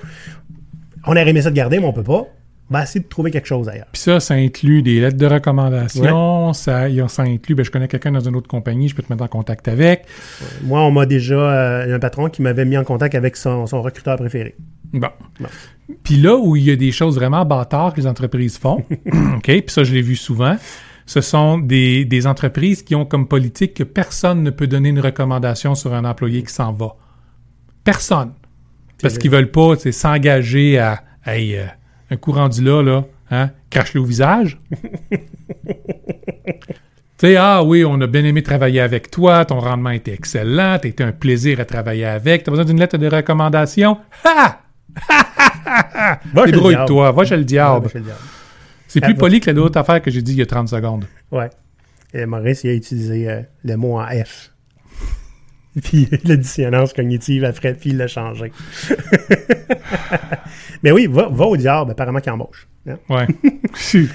[1.06, 2.26] On aurait aimé ça de garder, mais on peut pas.
[2.74, 3.86] Va essayer de trouver quelque chose ailleurs.
[3.92, 6.54] Puis ça, ça inclut des lettres de recommandation.
[6.54, 6.88] Ça,
[7.20, 9.68] inclut, ben, je connais quelqu'un dans une autre compagnie, je peux te mettre en contact
[9.68, 10.06] avec.
[10.64, 13.84] Moi, on m'a déjà euh, un patron qui m'avait mis en contact avec son, son
[13.84, 14.56] recruteur préféré.
[14.92, 15.10] Bon.
[15.40, 15.50] Bon.
[16.04, 18.84] Puis là où il y a des choses vraiment bâtards que les entreprises font,
[19.36, 20.58] OK, puis ça, je l'ai vu souvent,
[21.06, 25.00] ce sont des, des entreprises qui ont comme politique que personne ne peut donner une
[25.00, 26.96] recommandation sur un employé qui s'en va.
[27.84, 28.32] Personne.
[29.02, 31.66] Parce qu'ils veulent pas s'engager à hey, euh,
[32.14, 34.60] un coup rendu là, là, hein, crache-le au visage.
[37.20, 40.78] Tu sais, ah oui, on a bien aimé travailler avec toi, ton rendement était excellent,
[40.82, 43.98] t'as été un plaisir à travailler avec, t'as besoin d'une lettre de recommandation?
[44.26, 44.60] Ha!
[46.36, 47.86] Chez le Débrouille-toi, va chez le Ouais, diable.
[47.86, 48.20] va chez le diable.
[48.88, 51.06] C'est plus poli que la d'autres affaire que j'ai dit il y a 30 secondes.
[51.32, 51.50] Ouais.
[52.14, 54.52] Et Maurice, il a utilisé euh, le mot en F.
[55.84, 58.52] Puis la dissonance cognitive après, puis il l'a changé.
[60.84, 62.68] Mais oui, va, va au diable, apparemment qu'il embauche.
[62.88, 62.96] hein.
[63.10, 63.26] Ouais.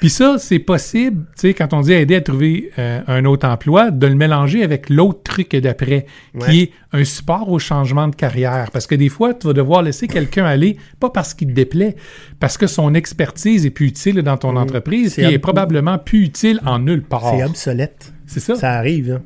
[0.00, 3.46] Puis ça, c'est possible, tu sais, quand on dit aider à trouver euh, un autre
[3.48, 6.46] emploi, de le mélanger avec l'autre truc d'après, Ouais.
[6.48, 8.70] qui est un support au changement de carrière.
[8.72, 11.96] Parce que des fois, tu vas devoir laisser quelqu'un aller, pas parce qu'il te déplaît,
[12.38, 14.58] parce que son expertise est plus utile dans ton Mhm.
[14.58, 17.34] entreprise, qui est ob- probablement plus utile en nulle part.
[17.36, 18.12] C'est obsolète.
[18.26, 18.54] C'est ça.
[18.54, 19.12] Ça arrive.
[19.18, 19.22] hein.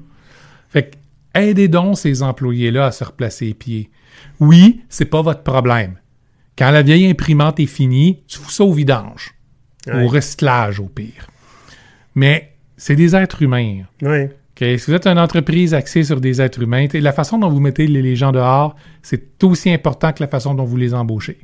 [0.71, 0.97] Fait que
[1.35, 3.91] aidez donc ces employés-là à se replacer les pieds.
[4.41, 5.99] Oui, c'est pas votre problème.
[6.57, 9.35] Quand la vieille imprimante est finie, tu fous ça au vidange.
[9.93, 11.29] Au recyclage, au pire.
[12.15, 13.83] Mais c'est des êtres humains.
[14.01, 14.31] Ouais.
[14.55, 14.79] OK?
[14.79, 17.87] Si vous êtes une entreprise axée sur des êtres humains, la façon dont vous mettez
[17.87, 21.39] les, gens dehors, c'est aussi important que la façon dont vous les embauchez.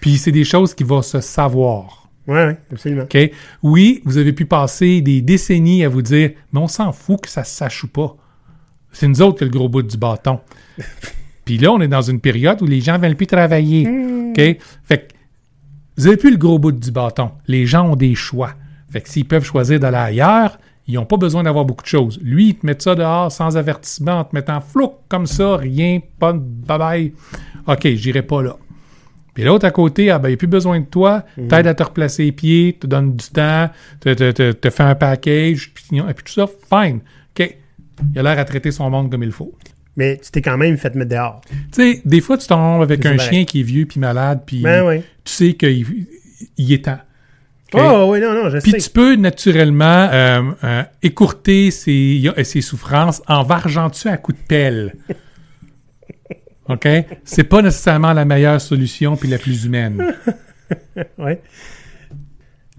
[0.00, 2.08] Puis c'est des choses qui vont se savoir.
[2.26, 3.04] Ouais, absolument.
[3.04, 3.30] OK?
[3.62, 7.28] Oui, vous avez pu passer des décennies à vous dire, mais on s'en fout que
[7.28, 8.16] ça se sache ou pas.
[8.96, 10.40] C'est nous autres qui a le gros bout du bâton.
[11.44, 13.86] Puis là, on est dans une période où les gens veulent plus travailler.
[13.86, 14.40] OK?
[14.84, 15.14] Fait que
[15.98, 17.32] vous avez plus le gros bout du bâton.
[17.46, 18.54] Les gens ont des choix.
[18.88, 22.18] Fait que s'ils peuvent choisir d'aller ailleurs, ils n'ont pas besoin d'avoir beaucoup de choses.
[22.22, 26.00] Lui, il te met ça dehors sans avertissement, en te mettant flou comme ça, rien,
[26.18, 27.12] pas de bye-bye.
[27.66, 28.56] OK, j'irai pas là.
[29.34, 31.74] Puis l'autre à côté, ah ben, il n'y a plus besoin de toi, t'aide à
[31.74, 33.68] te replacer les pieds, te donne du temps,
[34.00, 37.00] te, te, te, te fait un package, puis, et puis tout ça, fine.
[37.38, 37.56] OK.
[38.12, 39.54] Il a l'air à traiter son monde comme il faut.
[39.96, 41.40] Mais tu t'es quand même fait mettre dehors.
[41.72, 44.60] Tu sais, des fois, tu tombes avec un chien qui est vieux puis malade, puis
[44.60, 45.00] Ben oui.
[45.24, 46.06] tu sais qu'il
[46.58, 46.98] il est temps.
[47.72, 47.80] OK?
[47.82, 53.22] Oh, oui, non, non, je Puis tu peux naturellement euh, euh, écourter ses, ses souffrances
[53.26, 54.94] en vargeant dessus à coups de pelle.
[56.68, 56.88] OK?
[57.24, 60.14] C'est pas nécessairement la meilleure solution puis la plus humaine.
[61.18, 61.40] Ouais.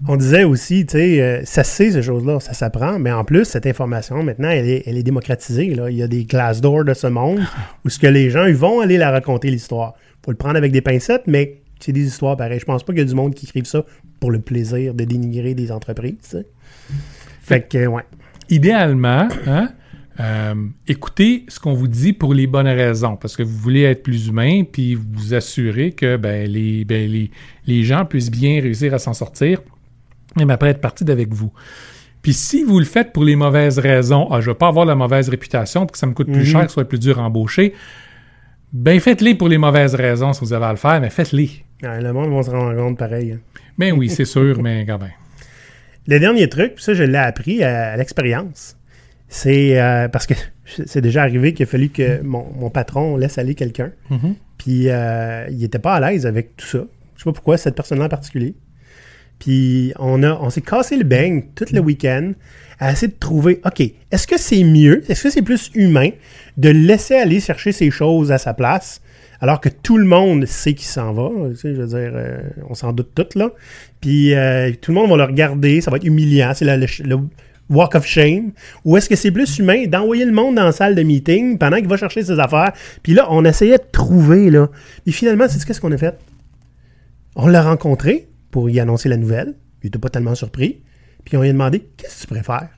[0.06, 3.24] On disait aussi, tu sais, euh, ça se sait, ces choses-là, ça s'apprend, mais en
[3.24, 5.74] plus, cette information, maintenant, elle est, elle est démocratisée.
[5.74, 5.90] Là.
[5.90, 7.40] Il y a des classes d'or de ce monde
[7.84, 9.94] où ce que les gens, ils vont aller la raconter, l'histoire.
[10.24, 12.60] faut le prendre avec des pincettes, mais c'est des histoires pareilles.
[12.60, 13.84] Je pense pas qu'il y a du monde qui écrive ça
[14.20, 16.44] pour le plaisir de dénigrer des entreprises.
[17.42, 18.04] Fait que, ouais.
[18.50, 19.70] Idéalement, hein,
[20.20, 20.54] euh,
[20.86, 24.28] écoutez ce qu'on vous dit pour les bonnes raisons, parce que vous voulez être plus
[24.28, 27.30] humain, puis vous assurer que ben, les, ben, les,
[27.66, 29.60] les gens puissent bien réussir à s'en sortir,
[30.38, 31.52] même après être partis d'avec vous.
[32.22, 34.84] Puis si vous le faites pour les mauvaises raisons, ah, je ne veux pas avoir
[34.86, 36.44] la mauvaise réputation, parce que ça me coûte plus Mhm.
[36.46, 37.74] cher, que ce soit plus dur à embaucher,
[38.72, 41.50] ben faites-les pour les mauvaises raisons si vous avez à le faire, mais faites-les.
[41.82, 43.32] Le monde va se rendre compte pareil.
[43.32, 43.38] hein.
[43.78, 45.12] Ben oui, c'est sûr, mais quand même.
[46.06, 48.76] Le dernier truc, puis ça, je l'ai appris à, à l'expérience.
[49.28, 50.34] c'est euh, parce que
[50.86, 53.92] c'est déjà arrivé qu'il a fallu que mon, mon patron laisse aller quelqu'un.
[54.10, 54.34] Mhm.
[54.58, 56.78] Puis euh, il était pas à l'aise avec tout ça.
[57.14, 58.54] Je sais pas pourquoi, cette personne-là en particulier.
[59.38, 62.32] Puis on, a, on s'est cassé le beigne tout le week-end
[62.80, 63.80] à essayer de trouver, OK,
[64.10, 66.10] est-ce que c'est mieux, est-ce que c'est plus humain
[66.56, 69.00] de laisser aller chercher ses choses à sa place
[69.40, 71.30] alors que tout le monde sait qu'il s'en va?
[71.50, 73.50] Tu sais, je veux dire, euh, on s'en doute tout, là.
[74.00, 77.04] Puis euh, tout le monde va le regarder, ça va être humiliant, c'est le, le-
[77.08, 77.16] le
[77.70, 78.52] walk of shame.
[78.84, 81.76] Ou est-ce que c'est plus humain d'envoyer le monde dans la salle de meeting pendant
[81.78, 82.72] qu'il va chercher ses affaires?
[83.02, 84.68] Puis là, on essayait de trouver, là.
[85.04, 86.16] Puis finalement, c'est qu'est-ce qu'on a fait?
[87.36, 89.54] On l'a rencontré pour y annoncer la nouvelle.
[89.82, 90.80] Il était pas tellement surpris.
[91.24, 92.68] Puis on lui a demandé Qu'est-ce que tu préfères?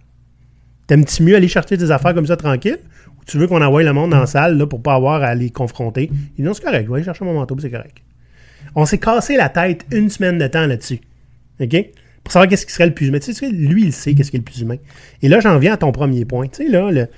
[0.87, 2.79] T'aimes-tu mieux aller chercher tes affaires comme ça tranquille?
[3.19, 5.35] Ou tu veux qu'on envoie le monde dans la salle là, pour pas avoir à
[5.35, 6.11] les confronter?
[6.13, 7.99] Il dit Non, c'est correct, je vais chercher mon manteau, c'est correct.
[8.75, 11.01] On s'est cassé la tête une semaine de temps là-dessus.
[11.61, 11.77] OK?
[12.25, 13.19] Pour savoir qu'est-ce qui serait le plus humain.
[13.19, 14.77] Tu sais, lui, il sait qu'est-ce qui est le plus humain.
[15.23, 16.47] Et là, j'en viens à ton premier point.
[16.49, 17.09] Tu sais, là, le,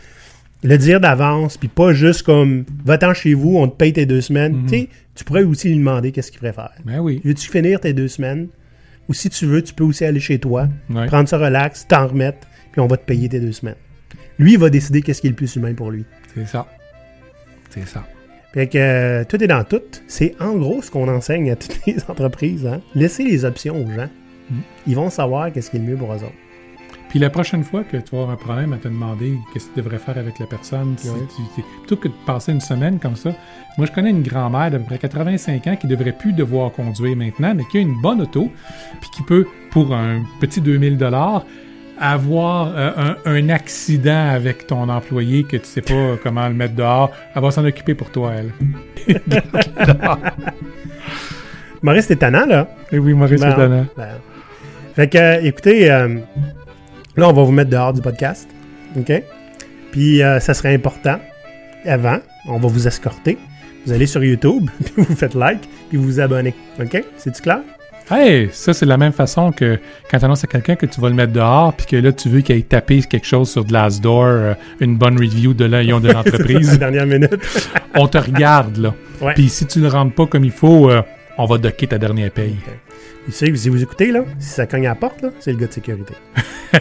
[0.63, 4.21] le dire d'avance, puis pas juste comme va-t'en chez vous, on te paye tes deux
[4.21, 4.65] semaines.
[4.69, 6.71] Tu sais, tu pourrais aussi lui demander qu'est-ce qu'il préfère.
[6.85, 7.21] Ben oui.
[7.25, 8.49] Veux-tu finir tes deux semaines?
[9.09, 11.07] Ou si tu veux, tu peux aussi aller chez toi, Ouais.
[11.07, 13.75] prendre ça relax, t'en remettre, puis on va te payer tes deux semaines.
[14.39, 16.05] Lui, il va décider qu'est-ce qui est le plus humain pour lui.
[16.35, 16.67] C'est ça.
[17.71, 18.07] C'est ça.
[18.55, 19.81] Fait que euh, tout est dans tout.
[20.07, 22.67] C'est en gros ce qu'on enseigne à toutes les entreprises.
[22.67, 22.81] Hein?
[22.95, 24.09] Laissez les options aux gens.
[24.51, 24.55] Mm.
[24.87, 26.33] Ils vont savoir qu'est-ce qui est le mieux pour eux autres.
[27.13, 29.75] Puis la prochaine fois que tu vas avoir un problème à te demander qu'est-ce que
[29.75, 31.17] tu devrais faire avec la personne, si Ouais.
[31.37, 33.33] tu- tu- plutôt que de passer une semaine comme ça,
[33.77, 37.15] moi je connais une grand-mère d'à peu près 85 ans qui devrait plus devoir conduire
[37.15, 38.51] maintenant, mais qui a une bonne auto,
[39.03, 41.45] puis qui peut, pour un petit 2000 dollars,
[42.01, 46.75] avoir euh, un, un accident avec ton employé que tu sais pas comment le mettre
[46.75, 48.53] dehors, elle va s'en occuper pour toi, elle.
[51.83, 52.69] Maurice, t'es tannant, là.
[52.91, 53.87] Et oui, Maurice Ben, Étonnant.
[53.97, 54.09] ben.
[54.95, 56.19] Fait que, euh, écoutez, euh,
[57.17, 58.49] là, on va vous mettre dehors du podcast.
[58.97, 59.23] OK?
[59.91, 61.19] Puis, euh, ça serait important.
[61.85, 63.39] Avant, on va vous escorter.
[63.85, 66.55] Vous allez sur YouTube, puis vous faites like, puis vous vous abonnez.
[66.81, 67.03] OK?
[67.17, 67.61] C'est-tu clair?
[68.11, 69.79] Hey, ça c'est de la même façon que
[70.11, 72.29] quand tu annonces à quelqu'un que tu vas le mettre dehors, puis que là tu
[72.29, 76.09] veux qu'il aille taper quelque chose sur Glassdoor, euh, une bonne review de l'œil de
[76.13, 77.71] l'entreprise, dernière minute.
[77.95, 78.95] on te regarde là.
[79.35, 81.03] Puis si tu le rentres pas comme il faut, euh,
[81.39, 82.57] on va docker ta dernière paye.
[83.31, 85.67] Celui que si vous écoutez, là, si ça cogne à la porte, c'est le gars
[85.67, 86.15] de sécurité.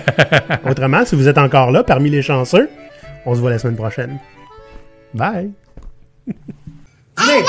[0.70, 2.70] Autrement, si vous êtes encore là, parmi les chanceux,
[3.26, 4.20] on se voit la semaine prochaine.
[5.14, 5.52] Bye!
[7.18, 7.44] à Mais...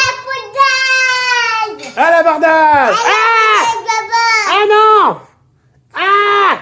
[1.96, 2.96] la À l'abordage!
[3.06, 3.62] Ah!
[4.48, 5.16] Ah non!
[5.94, 6.58] Ah!